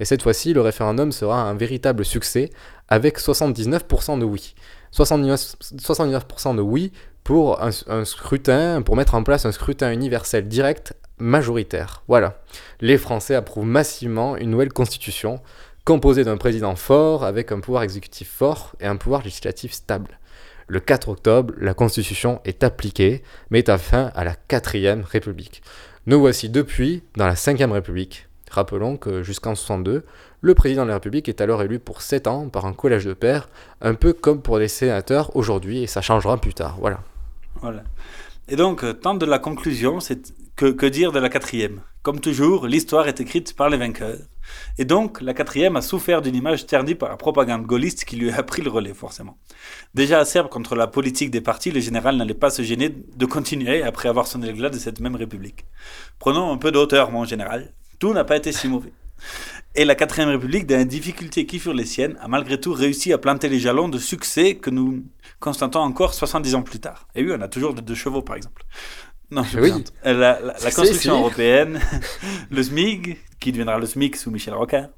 [0.00, 2.50] Et cette fois-ci, le référendum sera un véritable succès
[2.88, 4.54] avec 79% de oui.
[4.94, 6.90] 79%, 79% de oui
[7.26, 12.04] pour un, scrutin, pour mettre en place un scrutin universel direct majoritaire.
[12.06, 12.40] Voilà.
[12.80, 15.40] Les Français approuvent massivement une nouvelle constitution
[15.84, 20.20] composée d'un président fort avec un pouvoir exécutif fort et un pouvoir législatif stable.
[20.68, 25.62] Le 4 octobre, la Constitution est appliquée, mettant fin à la 4ème République.
[26.06, 28.28] Nous voici depuis dans la 5ème République.
[28.52, 30.04] Rappelons que jusqu'en 62,
[30.42, 33.14] le président de la République est alors élu pour 7 ans par un collège de
[33.14, 33.48] pairs,
[33.80, 36.76] un peu comme pour les sénateurs aujourd'hui, et ça changera plus tard.
[36.78, 37.00] Voilà.
[38.48, 41.82] Et donc, euh, tant de la conclusion, c'est que, que dire de la quatrième?
[42.02, 44.18] Comme toujours, l'histoire est écrite par les vainqueurs.
[44.78, 48.30] Et donc, la quatrième a souffert d'une image ternie par la propagande gaulliste qui lui
[48.30, 49.36] a pris le relais, forcément.
[49.94, 53.82] Déjà acerbe contre la politique des partis, le général n'allait pas se gêner de continuer
[53.82, 55.64] après avoir sonné le glas de cette même République.
[56.20, 57.72] Prenons un peu de hauteur, mon général.
[57.98, 58.92] Tout n'a pas été si mauvais.
[59.78, 63.12] Et la quatrième République, dans les difficultés qui furent les siennes, a malgré tout réussi
[63.12, 65.04] à planter les jalons de succès que nous
[65.38, 67.06] constatons encore 70 ans plus tard.
[67.14, 68.62] Et oui, on a toujours de deux chevaux, par exemple.
[69.30, 69.62] Non, je Oui.
[69.68, 69.92] plaisante.
[70.06, 71.80] Euh, La, la- construction européenne,
[72.50, 74.88] le SMIG, qui deviendra le SMIC sous Michel Rocard,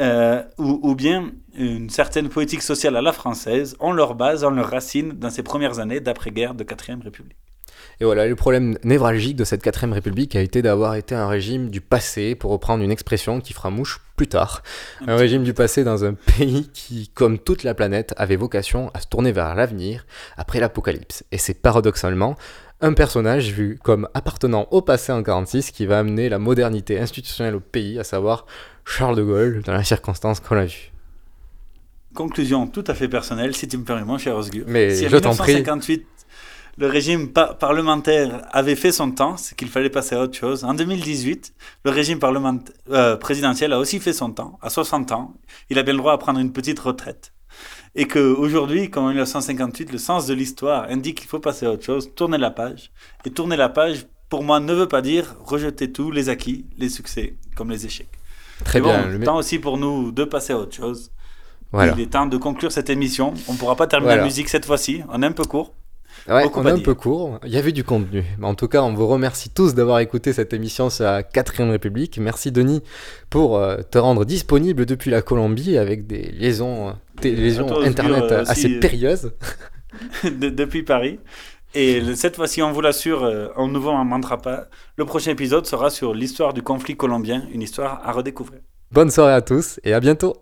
[0.00, 4.50] euh, ou, ou bien une certaine politique sociale à la française, ont leur base, ont
[4.50, 7.36] leur racine dans ces premières années d'après-guerre de 4ème République.
[8.02, 11.70] Et voilà, le problème névralgique de cette 4ème République a été d'avoir été un régime
[11.70, 14.64] du passé, pour reprendre une expression qui fera mouche plus tard.
[15.06, 18.98] Un régime du passé dans un pays qui, comme toute la planète, avait vocation à
[18.98, 20.04] se tourner vers l'avenir
[20.36, 21.22] après l'apocalypse.
[21.30, 22.34] Et c'est paradoxalement
[22.80, 27.54] un personnage vu comme appartenant au passé en 46 qui va amener la modernité institutionnelle
[27.54, 28.46] au pays, à savoir
[28.84, 30.90] Charles de Gaulle, dans la circonstance qu'on a vue.
[32.16, 34.64] Conclusion tout à fait personnelle, si tu me permets, mon cher Osgur.
[34.66, 35.64] Mais si je t'en prie.
[36.78, 40.36] 1958, le régime pa- parlementaire avait fait son temps, c'est qu'il fallait passer à autre
[40.36, 40.64] chose.
[40.64, 41.54] En 2018,
[41.84, 42.18] le régime
[42.90, 45.34] euh, présidentiel a aussi fait son temps, à 60 ans.
[45.70, 47.32] Il a bien le droit à prendre une petite retraite.
[47.94, 51.84] Et qu'aujourd'hui, comme en 1958, le sens de l'histoire indique qu'il faut passer à autre
[51.84, 52.90] chose, tourner la page.
[53.26, 56.88] Et tourner la page, pour moi, ne veut pas dire rejeter tout, les acquis, les
[56.88, 58.08] succès, comme les échecs.
[58.64, 61.10] Très Mais bien, Bon, le temps aussi pour nous de passer à autre chose.
[61.72, 61.92] Voilà.
[61.96, 63.34] Il est temps de conclure cette émission.
[63.48, 64.22] On ne pourra pas terminer Voilà.
[64.22, 65.02] la musique cette fois-ci.
[65.10, 65.74] On est un peu court.
[66.28, 67.40] Ouais, on est un peu court.
[67.44, 68.24] Il y avait du contenu.
[68.42, 72.18] En tout cas, on vous remercie tous d'avoir écouté cette émission sur la 4ème République.
[72.18, 72.80] Merci Denis
[73.28, 78.30] pour euh, te rendre disponible depuis la Colombie avec des liaisons, des liaisons toi, internet
[78.30, 79.32] assez périlleuses.
[80.24, 81.18] de- depuis Paris.
[81.74, 84.68] Et cette fois-ci, on vous l'assure, euh, on ne vous en mentira pas.
[84.96, 88.60] Le prochain épisode sera sur l'histoire du conflit colombien, une histoire à redécouvrir.
[88.90, 90.34] Bonne soirée à tous et à bientôt.